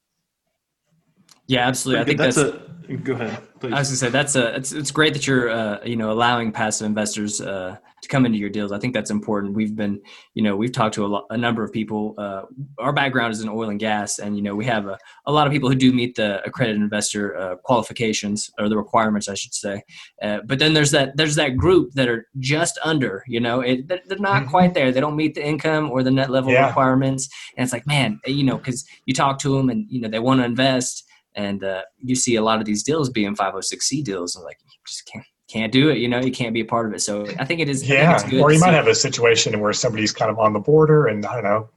Yeah, 1.47 1.67
absolutely. 1.67 2.03
I 2.03 2.05
think 2.05 2.19
that's, 2.19 2.37
that's 2.37 2.57
a. 2.89 2.97
Go 2.97 3.13
ahead. 3.15 3.39
Please. 3.61 3.73
I 3.73 3.79
was 3.79 3.89
gonna 3.89 3.97
say 3.97 4.09
that's 4.09 4.37
a. 4.37 4.55
It's, 4.57 4.73
it's 4.73 4.91
great 4.91 5.13
that 5.15 5.27
you're 5.27 5.51
uh, 5.51 5.85
you 5.85 5.97
know 5.97 6.11
allowing 6.13 6.53
passive 6.53 6.87
investors 6.87 7.41
uh, 7.41 7.77
to 8.03 8.09
come 8.09 8.27
into 8.27 8.39
your 8.39 8.51
deals. 8.51 8.73
I 8.73 8.79
think 8.79 8.95
that's 8.95 9.11
important. 9.11 9.55
We've 9.55 9.75
been, 9.77 10.01
you 10.35 10.43
know, 10.43 10.57
we've 10.57 10.73
talked 10.73 10.95
to 10.95 11.05
a, 11.05 11.09
lot, 11.09 11.27
a 11.31 11.37
number 11.37 11.63
of 11.63 11.73
people. 11.73 12.15
Uh, 12.17 12.43
our 12.79 12.93
background 12.93 13.33
is 13.33 13.41
in 13.41 13.49
oil 13.49 13.71
and 13.71 13.79
gas, 13.79 14.19
and 14.19 14.37
you 14.37 14.43
know, 14.43 14.55
we 14.55 14.65
have 14.65 14.87
a, 14.87 14.99
a 15.27 15.33
lot 15.33 15.47
of 15.47 15.53
people 15.53 15.69
who 15.69 15.75
do 15.75 15.93
meet 15.93 16.15
the 16.17 16.43
accredited 16.47 16.81
investor 16.81 17.37
uh, 17.37 17.57
qualifications 17.57 18.51
or 18.59 18.69
the 18.69 18.77
requirements, 18.77 19.29
I 19.29 19.35
should 19.35 19.55
say. 19.55 19.83
Uh, 20.23 20.39
but 20.47 20.59
then 20.59 20.75
there's 20.75 20.91
that 20.93 21.17
there's 21.17 21.37
that 21.37 21.57
group 21.57 21.93
that 21.93 22.09
are 22.09 22.27
just 22.39 22.79
under. 22.85 23.25
You 23.27 23.41
know, 23.41 23.61
it, 23.61 23.89
they're, 23.89 24.01
they're 24.07 24.19
not 24.19 24.43
mm-hmm. 24.43 24.51
quite 24.51 24.75
there. 24.75 24.93
They 24.93 25.01
don't 25.01 25.17
meet 25.17 25.35
the 25.35 25.47
income 25.47 25.91
or 25.91 26.03
the 26.03 26.11
net 26.11 26.31
level 26.31 26.53
yeah. 26.53 26.67
requirements, 26.67 27.29
and 27.57 27.65
it's 27.65 27.73
like, 27.73 27.87
man, 27.87 28.21
you 28.27 28.45
know, 28.45 28.57
because 28.57 28.87
you 29.07 29.15
talk 29.15 29.39
to 29.41 29.57
them 29.57 29.69
and 29.71 29.87
you 29.89 30.01
know 30.01 30.09
they 30.09 30.19
want 30.19 30.41
to 30.41 30.45
invest. 30.45 31.07
And 31.37 31.63
uh, 31.63 31.83
you 31.99 32.17
see 32.17 32.35
a 32.35 32.43
lot 32.43 32.59
of 32.59 32.65
these 32.65 32.83
deals 32.83 33.09
being 33.09 33.37
506c 33.37 34.03
deals, 34.03 34.35
and 34.35 34.45
like 34.45 34.59
you 34.65 34.71
just 34.85 35.07
can't 35.07 35.25
can't 35.51 35.73
do 35.73 35.91
it. 35.91 35.99
You 35.99 36.09
know, 36.09 36.21
you 36.21 36.31
can't 36.31 36.55
be 36.55 36.61
a 36.61 36.65
part 36.65 36.87
of 36.87 36.95
it. 36.95 37.01
So 37.01 37.27
I 37.39 37.45
think 37.45 37.61
it 37.61 37.69
is. 37.69 37.89
Yeah, 37.89 38.23
or 38.41 38.53
you 38.53 38.61
might 38.61 38.75
have 38.75 38.87
a 38.87 38.95
situation 38.95 39.59
where 39.61 39.73
somebody's 39.73 40.13
kind 40.13 40.31
of 40.31 40.39
on 40.39 40.53
the 40.53 40.61
border, 40.61 41.07
and 41.07 41.27
I 41.27 41.35
don't 41.35 41.45
know, 41.45 41.69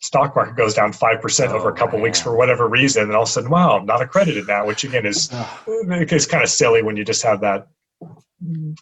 stock 0.00 0.34
market 0.34 0.56
goes 0.56 0.74
down 0.74 0.92
five 0.92 1.20
percent 1.20 1.52
oh, 1.52 1.56
over 1.56 1.68
a 1.68 1.72
oh, 1.72 1.76
couple 1.76 2.00
weeks 2.00 2.20
for 2.20 2.36
whatever 2.36 2.68
reason, 2.68 3.04
and 3.04 3.12
all 3.12 3.22
of 3.22 3.28
a 3.28 3.32
sudden, 3.32 3.50
wow, 3.50 3.78
I'm 3.78 3.86
not 3.86 4.02
accredited 4.02 4.46
now. 4.46 4.66
Which 4.66 4.84
again 4.84 5.06
is 5.06 5.30
it's 5.66 6.26
kind 6.26 6.42
of 6.42 6.50
silly 6.50 6.82
when 6.82 6.96
you 6.96 7.04
just 7.04 7.22
have 7.22 7.40
that 7.40 7.68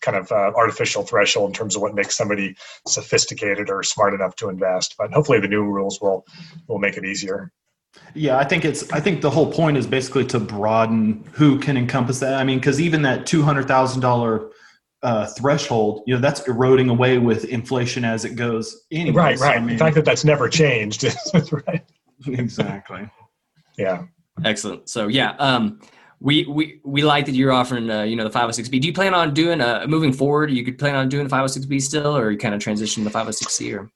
kind 0.00 0.16
of 0.16 0.32
uh, 0.32 0.52
artificial 0.56 1.02
threshold 1.02 1.50
in 1.50 1.54
terms 1.54 1.76
of 1.76 1.82
what 1.82 1.94
makes 1.94 2.16
somebody 2.16 2.56
sophisticated 2.86 3.70
or 3.70 3.82
smart 3.82 4.14
enough 4.14 4.34
to 4.36 4.48
invest. 4.48 4.96
But 4.98 5.12
hopefully, 5.12 5.40
the 5.40 5.48
new 5.48 5.62
rules 5.62 6.00
will 6.00 6.24
will 6.68 6.78
make 6.78 6.96
it 6.96 7.04
easier. 7.04 7.52
Yeah, 8.14 8.38
I 8.38 8.44
think 8.44 8.64
it's. 8.64 8.90
I 8.92 9.00
think 9.00 9.20
the 9.22 9.30
whole 9.30 9.50
point 9.50 9.76
is 9.76 9.86
basically 9.86 10.24
to 10.26 10.40
broaden 10.40 11.24
who 11.32 11.58
can 11.58 11.76
encompass 11.76 12.20
that. 12.20 12.34
I 12.34 12.44
mean, 12.44 12.58
because 12.58 12.80
even 12.80 13.02
that 13.02 13.26
two 13.26 13.42
hundred 13.42 13.68
thousand 13.68 14.04
uh, 14.04 14.08
dollar 14.08 14.50
threshold, 15.36 16.02
you 16.06 16.14
know, 16.14 16.20
that's 16.20 16.46
eroding 16.48 16.88
away 16.88 17.18
with 17.18 17.44
inflation 17.46 18.04
as 18.04 18.24
it 18.24 18.36
goes. 18.36 18.84
Anyways. 18.90 19.16
Right, 19.16 19.38
right. 19.38 19.56
I 19.56 19.60
mean, 19.60 19.76
the 19.76 19.78
fact 19.78 19.94
that 19.96 20.04
that's 20.04 20.24
never 20.24 20.48
changed 20.48 21.04
is 21.04 21.16
right. 21.68 21.84
Exactly. 22.26 23.08
yeah. 23.76 24.04
Excellent. 24.44 24.88
So 24.88 25.08
yeah, 25.08 25.34
um, 25.38 25.80
we 26.20 26.46
we 26.46 26.80
we 26.84 27.02
like 27.02 27.26
that 27.26 27.34
you're 27.34 27.52
offering 27.52 27.90
uh, 27.90 28.02
you 28.02 28.16
know 28.16 28.26
the 28.26 28.38
506b. 28.38 28.80
Do 28.80 28.86
you 28.86 28.92
plan 28.92 29.14
on 29.14 29.34
doing 29.34 29.60
uh, 29.60 29.84
moving 29.88 30.12
forward? 30.12 30.50
You 30.50 30.64
could 30.64 30.78
plan 30.78 30.94
on 30.94 31.08
doing 31.08 31.26
the 31.26 31.34
506b 31.34 31.82
still, 31.82 32.16
or 32.16 32.30
you 32.30 32.38
kind 32.38 32.54
of 32.54 32.60
transition 32.60 33.04
to 33.04 33.10
the 33.10 33.18
506c 33.18 33.78
or? 33.78 33.90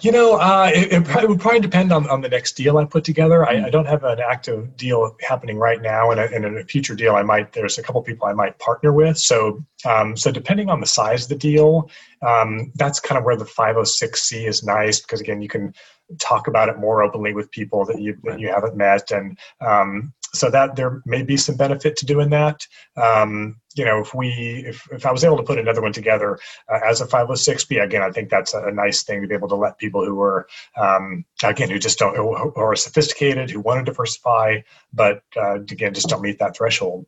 You 0.00 0.12
know, 0.12 0.38
uh, 0.38 0.70
it, 0.72 0.92
it, 0.92 1.08
it, 1.08 1.28
would 1.28 1.40
probably 1.40 1.60
depend 1.60 1.92
on, 1.92 2.08
on 2.08 2.20
the 2.20 2.28
next 2.28 2.52
deal 2.52 2.78
I 2.78 2.84
put 2.84 3.04
together. 3.04 3.48
I, 3.48 3.66
I 3.66 3.70
don't 3.70 3.86
have 3.86 4.04
an 4.04 4.20
active 4.20 4.76
deal 4.76 5.16
happening 5.20 5.58
right 5.58 5.80
now, 5.80 6.10
and, 6.10 6.44
in 6.44 6.56
a 6.56 6.64
future 6.64 6.94
deal, 6.94 7.16
I 7.16 7.22
might. 7.22 7.52
There's 7.52 7.78
a 7.78 7.82
couple 7.82 8.00
people 8.02 8.28
I 8.28 8.32
might 8.32 8.58
partner 8.58 8.92
with. 8.92 9.18
So, 9.18 9.64
um, 9.84 10.16
so 10.16 10.30
depending 10.30 10.70
on 10.70 10.80
the 10.80 10.86
size 10.86 11.24
of 11.24 11.30
the 11.30 11.36
deal, 11.36 11.90
um, 12.22 12.70
that's 12.76 13.00
kind 13.00 13.18
of 13.18 13.24
where 13.24 13.36
the 13.36 13.44
506c 13.44 14.46
is 14.46 14.62
nice 14.62 15.00
because 15.00 15.20
again, 15.20 15.42
you 15.42 15.48
can 15.48 15.74
talk 16.20 16.48
about 16.48 16.68
it 16.68 16.78
more 16.78 17.02
openly 17.02 17.34
with 17.34 17.50
people 17.50 17.84
that 17.86 18.00
you 18.00 18.16
that 18.24 18.38
you 18.38 18.48
haven't 18.48 18.76
met, 18.76 19.10
and 19.10 19.38
um, 19.60 20.12
so 20.32 20.50
that 20.50 20.76
there 20.76 21.02
may 21.06 21.22
be 21.22 21.36
some 21.36 21.56
benefit 21.56 21.96
to 21.96 22.06
doing 22.06 22.30
that. 22.30 22.66
Um, 22.96 23.56
you 23.74 23.84
know, 23.84 24.00
if 24.00 24.14
we 24.14 24.64
if, 24.66 24.86
if 24.90 25.06
I 25.06 25.12
was 25.12 25.24
able 25.24 25.36
to 25.36 25.42
put 25.42 25.58
another 25.58 25.80
one 25.80 25.92
together 25.92 26.38
uh, 26.68 26.80
as 26.84 27.00
a 27.00 27.06
506b, 27.06 27.82
again, 27.82 28.02
I 28.02 28.10
think 28.10 28.28
that's 28.28 28.54
a, 28.54 28.64
a, 28.64 28.72
nice 28.72 29.02
thing 29.04 29.22
to 29.22 29.28
be 29.28 29.34
able 29.34 29.48
to 29.48 29.54
let 29.54 29.78
people 29.78 30.04
who 30.04 30.20
are 30.20 30.48
um, 30.76 31.24
again 31.42 31.70
who 31.70 31.78
just 31.78 31.98
don't 31.98 32.16
who 32.16 32.52
are 32.56 32.76
sophisticated, 32.76 33.50
who 33.50 33.60
want 33.60 33.84
to 33.84 33.90
diversify, 33.90 34.58
but 34.92 35.22
uh, 35.36 35.54
again 35.54 35.94
just 35.94 36.08
don't 36.08 36.22
meet 36.22 36.38
that 36.40 36.56
threshold. 36.56 37.06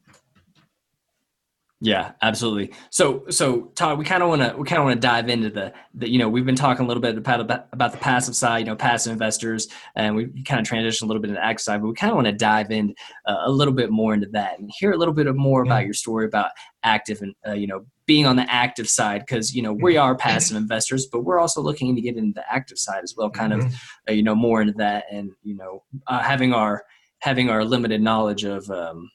Yeah, 1.83 2.13
absolutely. 2.21 2.75
So, 2.91 3.25
so 3.31 3.73
Todd, 3.75 3.99
we 3.99 4.05
kind 4.05 4.23
of 4.23 4.29
want 4.29 4.43
to 4.43 4.55
we 4.55 4.67
kind 4.67 4.79
of 4.81 4.85
want 4.85 5.01
to 5.01 5.07
dive 5.07 5.31
into 5.31 5.49
the, 5.49 5.73
the 5.95 6.11
you 6.11 6.19
know 6.19 6.29
we've 6.29 6.45
been 6.45 6.55
talking 6.55 6.85
a 6.85 6.89
little 6.89 7.01
bit 7.01 7.17
about 7.17 7.41
about 7.41 7.93
the 7.93 7.99
passive 7.99 8.37
side, 8.37 8.59
you 8.59 8.65
know, 8.67 8.77
passive 8.77 9.13
investors, 9.13 9.67
and 9.97 10.15
we 10.15 10.27
kind 10.45 10.61
of 10.61 10.67
transitioned 10.67 11.03
a 11.03 11.07
little 11.07 11.23
bit 11.23 11.31
into 11.31 11.41
the 11.41 11.45
active 11.45 11.63
side, 11.63 11.81
but 11.81 11.89
we 11.89 11.95
kind 11.95 12.11
of 12.11 12.17
want 12.17 12.27
to 12.27 12.33
dive 12.33 12.71
in 12.71 12.95
uh, 13.25 13.45
a 13.45 13.51
little 13.51 13.73
bit 13.73 13.91
more 13.91 14.13
into 14.13 14.27
that 14.33 14.59
and 14.59 14.71
hear 14.79 14.93
a 14.93 14.97
little 14.99 15.15
bit 15.15 15.35
more 15.35 15.65
yeah. 15.65 15.73
about 15.73 15.85
your 15.87 15.95
story 15.95 16.27
about 16.27 16.51
active 16.83 17.23
and 17.23 17.35
uh, 17.49 17.53
you 17.53 17.67
know 17.67 17.87
being 18.05 18.27
on 18.27 18.37
the 18.37 18.53
active 18.53 18.89
side 18.89 19.21
because 19.21 19.55
you 19.55 19.63
know 19.63 19.73
we 19.73 19.97
are 19.97 20.15
passive 20.15 20.59
investors, 20.59 21.07
but 21.11 21.25
we're 21.25 21.41
also 21.41 21.63
looking 21.63 21.97
to 21.97 22.03
get 22.03 22.19
into 22.19 22.35
the 22.35 22.53
active 22.53 22.79
side 22.79 23.03
as 23.03 23.15
well, 23.17 23.31
kind 23.31 23.55
mm-hmm. 23.55 23.69
of 23.69 23.75
uh, 24.07 24.13
you 24.13 24.23
know 24.23 24.35
more 24.35 24.61
into 24.61 24.75
that, 24.75 25.05
and 25.11 25.31
you 25.43 25.57
know 25.57 25.83
uh, 26.09 26.21
having 26.21 26.53
our 26.53 26.85
having 27.21 27.49
our 27.49 27.65
limited 27.65 28.03
knowledge 28.03 28.45
of 28.45 28.69
um, 28.71 29.11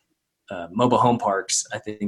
uh, 0.49 0.67
mobile 0.71 0.97
home 0.97 1.19
parks, 1.19 1.63
I 1.71 1.78
think 1.78 2.01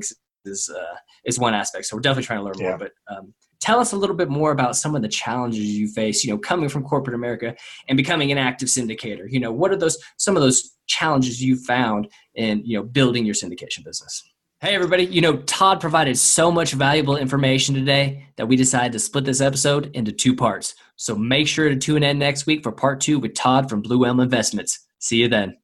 is 0.48 0.70
uh, 0.70 0.96
is 1.26 1.38
one 1.38 1.54
aspect. 1.54 1.86
So 1.86 1.96
we're 1.96 2.02
definitely 2.02 2.26
trying 2.26 2.40
to 2.40 2.46
learn 2.46 2.60
yeah. 2.60 2.70
more. 2.70 2.78
But 2.78 2.92
um, 3.08 3.34
tell 3.60 3.80
us 3.80 3.92
a 3.92 3.98
little 3.98 4.16
bit 4.16 4.30
more 4.30 4.52
about 4.52 4.76
some 4.76 4.96
of 4.96 5.02
the 5.02 5.08
challenges 5.08 5.66
you 5.66 5.88
face. 5.88 6.24
You 6.24 6.32
know, 6.32 6.38
coming 6.38 6.70
from 6.70 6.84
corporate 6.84 7.16
America 7.16 7.56
and 7.88 7.98
becoming 7.98 8.32
an 8.32 8.38
active 8.38 8.70
syndicator. 8.70 9.30
You 9.30 9.40
know, 9.40 9.52
what 9.52 9.72
are 9.72 9.76
those 9.76 9.98
some 10.18 10.36
of 10.36 10.42
those 10.42 10.76
challenges 10.88 11.44
you 11.44 11.58
found 11.58 12.08
in 12.36 12.64
you 12.66 12.78
know 12.78 12.84
building 12.84 13.26
your 13.26 13.36
syndication 13.36 13.84
business? 13.84 14.24
Hey, 14.60 14.74
everybody. 14.74 15.04
You 15.04 15.22
know, 15.22 15.38
Todd 15.38 15.80
provided 15.80 16.18
so 16.18 16.52
much 16.52 16.72
valuable 16.72 17.16
information 17.16 17.76
today 17.76 18.26
that 18.38 18.48
we 18.48 18.56
decided 18.56 18.92
to 18.94 19.00
split 19.00 19.24
this 19.24 19.40
episode 19.40 19.92
into 19.96 20.12
two 20.12 20.36
parts. 20.36 20.74
So 20.96 21.16
make 21.16 21.48
sure 21.48 21.70
to 21.70 21.76
tune 21.76 22.02
in 22.02 22.18
next 22.18 22.48
week 22.48 22.64
for 22.64 22.72
part 22.72 23.00
two 23.00 23.20
with 23.20 23.36
Todd 23.36 23.70
from 23.70 23.82
Blue 23.82 24.04
Elm 24.04 24.20
Investments. 24.20 24.88
See 24.98 25.18
you 25.18 25.28
then. 25.28 25.58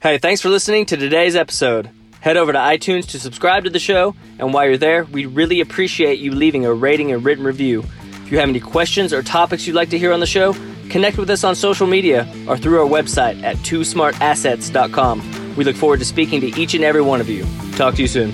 Hey, 0.00 0.18
thanks 0.18 0.40
for 0.40 0.48
listening 0.48 0.84
to 0.86 0.96
today's 0.96 1.36
episode. 1.36 1.88
Head 2.24 2.38
over 2.38 2.54
to 2.54 2.58
iTunes 2.58 3.06
to 3.08 3.20
subscribe 3.20 3.64
to 3.64 3.70
the 3.70 3.78
show, 3.78 4.14
and 4.38 4.54
while 4.54 4.64
you're 4.64 4.78
there, 4.78 5.04
we'd 5.04 5.26
really 5.26 5.60
appreciate 5.60 6.20
you 6.20 6.32
leaving 6.32 6.64
a 6.64 6.72
rating 6.72 7.12
and 7.12 7.22
written 7.22 7.44
review. 7.44 7.84
If 8.24 8.32
you 8.32 8.38
have 8.38 8.48
any 8.48 8.60
questions 8.60 9.12
or 9.12 9.22
topics 9.22 9.66
you'd 9.66 9.76
like 9.76 9.90
to 9.90 9.98
hear 9.98 10.10
on 10.10 10.20
the 10.20 10.26
show, 10.26 10.54
connect 10.88 11.18
with 11.18 11.28
us 11.28 11.44
on 11.44 11.54
social 11.54 11.86
media 11.86 12.26
or 12.48 12.56
through 12.56 12.80
our 12.80 12.88
website 12.88 13.42
at 13.42 13.56
twosmartassets.com. 13.56 15.54
We 15.54 15.64
look 15.64 15.76
forward 15.76 15.98
to 15.98 16.06
speaking 16.06 16.40
to 16.40 16.46
each 16.58 16.72
and 16.72 16.82
every 16.82 17.02
one 17.02 17.20
of 17.20 17.28
you. 17.28 17.44
Talk 17.72 17.96
to 17.96 18.00
you 18.00 18.08
soon. 18.08 18.32